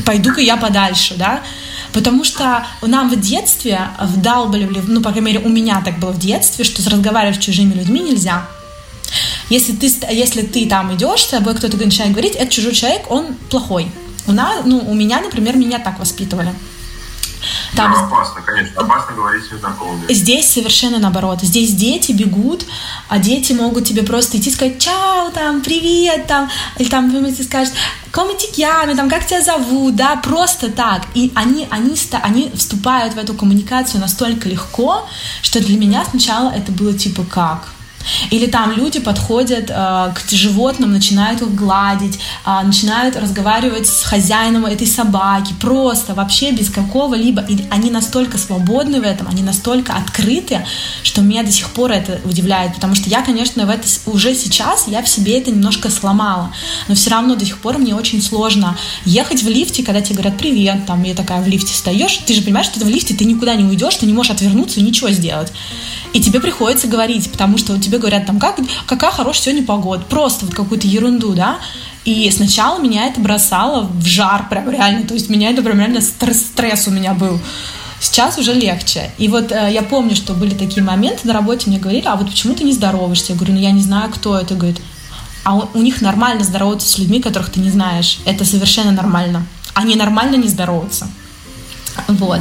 Пойду-ка 0.01 0.41
я 0.41 0.57
подальше, 0.57 1.15
да, 1.17 1.43
потому 1.93 2.25
что 2.25 2.65
нам 2.83 3.09
в 3.11 3.21
детстве 3.21 3.89
вдалбливали, 4.01 4.83
ну, 4.87 5.01
по 5.03 5.11
крайней 5.11 5.33
мере, 5.33 5.39
у 5.45 5.49
меня 5.49 5.83
так 5.85 5.99
было 5.99 6.11
в 6.11 6.19
детстве, 6.19 6.65
что 6.65 6.89
разговаривать 6.89 7.37
с 7.37 7.45
чужими 7.45 7.75
людьми 7.75 8.01
нельзя. 8.01 8.47
Если 9.49 9.73
ты, 9.73 9.93
если 10.11 10.43
ты 10.43 10.67
там 10.67 10.95
идешь, 10.95 11.21
с 11.21 11.29
тобой 11.29 11.55
кто-то 11.55 11.77
начинает 11.77 12.13
говорить, 12.13 12.35
это 12.35 12.51
чужой 12.51 12.73
человек, 12.73 13.11
он 13.11 13.35
плохой. 13.51 13.91
У, 14.27 14.33
нас, 14.33 14.63
ну, 14.65 14.79
у 14.79 14.95
меня, 14.95 15.21
например, 15.21 15.57
меня 15.57 15.79
так 15.79 15.99
воспитывали. 15.99 16.53
Там... 17.75 17.93
Да, 17.93 18.05
опасно, 18.05 18.41
конечно, 18.43 18.81
опасно 18.81 19.15
говорить 19.15 19.45
с 19.45 19.53
незнакомыми. 19.53 20.13
Здесь 20.13 20.47
совершенно 20.47 20.99
наоборот. 20.99 21.41
Здесь 21.43 21.73
дети 21.73 22.13
бегут, 22.13 22.65
а 23.09 23.19
дети 23.19 23.53
могут 23.53 23.87
тебе 23.87 24.03
просто 24.03 24.39
идти 24.39 24.51
сказать 24.51 24.79
«Чао», 24.79 25.31
там, 25.31 25.61
«Привет», 25.63 26.27
там, 26.27 26.51
или 26.79 26.89
там, 26.89 27.11
ты 27.11 27.43
скажешь 27.43 27.75
«Come 28.13 28.37
ti 28.37 28.97
там, 28.97 29.09
«Как 29.09 29.27
тебя 29.27 29.43
зовут», 29.43 29.97
да, 29.97 30.17
просто 30.17 30.71
так. 30.71 31.07
И 31.15 31.33
они, 31.35 31.67
они, 31.71 31.97
они 32.23 32.51
вступают 32.55 33.15
в 33.15 33.19
эту 33.19 33.35
коммуникацию 33.35 34.01
настолько 34.01 34.49
легко, 34.49 35.09
что 35.41 35.61
для 35.61 35.79
меня 35.79 36.05
сначала 36.05 36.51
это 36.51 36.73
было 36.73 36.93
типа 36.93 37.25
«Как?» 37.25 37.69
Или 38.31 38.47
там 38.47 38.73
люди 38.73 39.01
подходят 39.01 39.71
э, 39.71 40.13
к 40.15 40.31
животным, 40.31 40.93
начинают 40.93 41.43
их 41.43 41.55
гладить, 41.55 42.19
э, 42.45 42.61
начинают 42.65 43.17
разговаривать 43.17 43.87
с 43.87 44.03
хозяином 44.03 44.67
этой 44.67 44.87
собаки, 44.87 45.55
просто 45.61 46.15
вообще 46.15 46.53
без 46.53 46.71
какого-либо. 46.71 47.43
И 47.49 47.65
они 47.71 47.91
настолько 47.91 48.39
свободны 48.39 49.01
в 49.01 49.05
этом, 49.05 49.29
они 49.29 49.43
настолько 49.43 49.95
открыты, 49.95 50.65
что 51.03 51.23
меня 51.23 51.43
до 51.43 51.53
сих 51.53 51.71
пор 51.71 51.93
это 51.93 52.21
удивляет, 52.25 52.75
потому 52.75 52.95
что 52.95 53.09
я, 53.09 53.23
конечно, 53.23 53.67
в 53.67 53.71
это 53.71 53.87
уже 54.07 54.35
сейчас 54.35 54.89
я 54.89 55.03
в 55.03 55.09
себе 55.09 55.39
это 55.39 55.51
немножко 55.51 55.91
сломала, 55.91 56.53
но 56.89 56.95
все 56.95 57.11
равно 57.11 57.35
до 57.35 57.45
сих 57.45 57.59
пор 57.59 57.79
мне 57.79 57.95
очень 57.95 58.23
сложно 58.23 58.77
ехать 59.05 59.43
в 59.43 59.49
лифте, 59.49 59.83
когда 59.83 60.01
тебе 60.01 60.17
говорят 60.17 60.39
привет, 60.39 60.87
там 60.87 61.03
я 61.03 61.15
такая 61.15 61.41
в 61.43 61.49
лифте 61.49 61.73
встаешь, 61.73 62.19
ты 62.27 62.35
же 62.35 62.43
понимаешь, 62.43 62.67
что 62.67 62.81
ты 62.81 62.87
в 62.87 62.89
лифте 62.89 63.15
ты 63.15 63.25
никуда 63.25 63.55
не 63.55 63.65
уйдешь, 63.65 63.97
ты 63.97 64.07
не 64.07 64.13
можешь 64.13 64.33
отвернуться 64.33 64.81
и 64.81 64.83
ничего 64.83 65.11
сделать. 65.11 65.53
И 66.13 66.21
тебе 66.21 66.41
приходится 66.41 66.89
говорить, 66.89 67.31
потому 67.31 67.57
что 67.57 67.73
тебе 67.93 68.01
говорят 68.01 68.27
там, 68.27 68.39
как, 68.39 68.57
какая 68.87 69.11
хорошая 69.11 69.43
сегодня 69.43 69.67
погода. 69.67 70.05
Просто 70.09 70.47
вот 70.47 70.55
какую-то 70.55 70.87
ерунду, 70.87 71.35
да. 71.35 71.59
И 72.05 72.31
сначала 72.31 72.81
меня 72.81 73.07
это 73.07 73.21
бросало 73.21 73.83
в 73.83 74.05
жар 74.07 74.49
прям 74.49 74.71
реально. 74.71 75.07
То 75.07 75.15
есть 75.15 75.29
меня 75.29 75.51
это 75.51 75.63
прям 75.63 75.79
реально 75.79 76.01
стресс, 76.01 76.89
у 76.89 76.91
меня 76.91 77.13
был. 77.13 77.39
Сейчас 78.01 78.39
уже 78.39 78.55
легче. 78.55 79.11
И 79.19 79.29
вот 79.29 79.53
э, 79.53 79.69
я 79.71 79.83
помню, 79.83 80.17
что 80.17 80.33
были 80.33 80.55
такие 80.55 80.83
моменты 80.83 81.29
на 81.29 81.35
работе, 81.35 81.71
мне 81.71 81.79
говорили, 81.79 82.05
а 82.07 82.17
вот 82.17 82.29
почему 82.29 82.55
ты 82.55 82.65
не 82.65 82.73
здороваешься? 82.73 83.33
Я 83.33 83.37
говорю, 83.37 83.55
ну 83.55 83.61
я 83.61 83.71
не 83.71 83.83
знаю, 83.83 84.11
кто 84.11 84.37
это. 84.37 84.55
Говорит, 84.55 84.81
а 85.45 85.55
у, 85.55 85.69
у 85.75 85.79
них 85.79 86.01
нормально 86.01 86.43
здороваться 86.43 86.89
с 86.89 86.99
людьми, 86.99 87.21
которых 87.21 87.51
ты 87.51 87.61
не 87.61 87.71
знаешь. 87.71 88.19
Это 88.25 88.45
совершенно 88.45 88.91
нормально. 88.91 89.47
Они 89.75 89.95
нормально 89.95 90.37
не 90.37 90.49
здороваются. 90.49 91.09
Вот. 92.09 92.41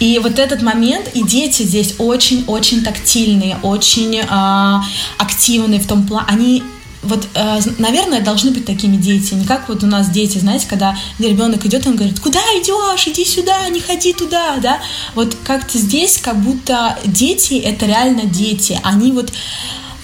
И 0.00 0.18
вот 0.18 0.38
этот 0.38 0.62
момент, 0.62 1.10
и 1.14 1.22
дети 1.22 1.62
здесь 1.62 1.94
очень-очень 1.98 2.82
тактильные, 2.82 3.58
очень 3.62 4.16
э, 4.16 4.80
активные 5.18 5.80
в 5.80 5.86
том 5.86 6.06
плане, 6.06 6.26
они 6.28 6.62
вот, 7.02 7.26
э, 7.34 7.58
наверное, 7.78 8.20
должны 8.20 8.50
быть 8.50 8.64
такими 8.64 8.96
дети. 8.96 9.34
Не 9.34 9.46
как 9.46 9.68
вот 9.68 9.84
у 9.84 9.86
нас 9.86 10.10
дети, 10.10 10.38
знаете, 10.38 10.66
когда 10.68 10.96
ребенок 11.18 11.64
идет, 11.64 11.86
он 11.86 11.96
говорит, 11.96 12.20
куда 12.20 12.40
идешь, 12.40 13.06
иди 13.06 13.24
сюда, 13.24 13.68
не 13.68 13.80
ходи 13.80 14.12
туда, 14.12 14.56
да. 14.56 14.78
Вот 15.14 15.36
как-то 15.44 15.78
здесь, 15.78 16.18
как 16.18 16.40
будто 16.40 16.98
дети— 17.04 17.54
это 17.64 17.86
реально 17.86 18.24
дети. 18.24 18.78
Они 18.82 19.12
вот 19.12 19.32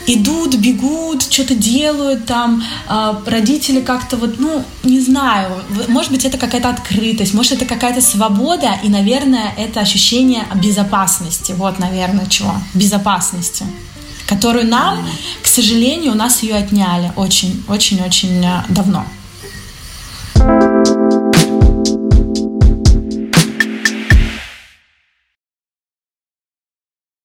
идут, 0.07 0.57
бегут, 0.57 1.23
что-то 1.23 1.55
делают 1.55 2.27
там, 2.27 2.63
э, 2.89 3.15
родители 3.27 3.81
как-то 3.81 4.17
вот, 4.17 4.39
ну, 4.39 4.65
не 4.83 5.01
знаю, 5.01 5.63
может 5.89 6.13
быть, 6.13 6.25
это 6.25 6.39
какая-то 6.39 6.71
открытость, 6.71 7.35
может, 7.35 7.53
это 7.53 7.65
какая-то 7.65 8.01
свобода, 8.01 8.79
и, 8.83 8.89
наверное, 8.89 9.53
это 9.57 9.81
ощущение 9.81 10.47
безопасности, 10.55 11.53
вот, 11.53 11.79
наверное, 11.79 12.27
чего, 12.27 12.55
безопасности, 12.75 13.65
которую 14.27 14.67
нам, 14.67 15.07
к 15.43 15.47
сожалению, 15.47 16.13
у 16.13 16.17
нас 16.17 16.43
ее 16.43 16.57
отняли 16.57 17.13
очень-очень-очень 17.17 18.45
э, 18.45 18.65
давно. 18.69 19.05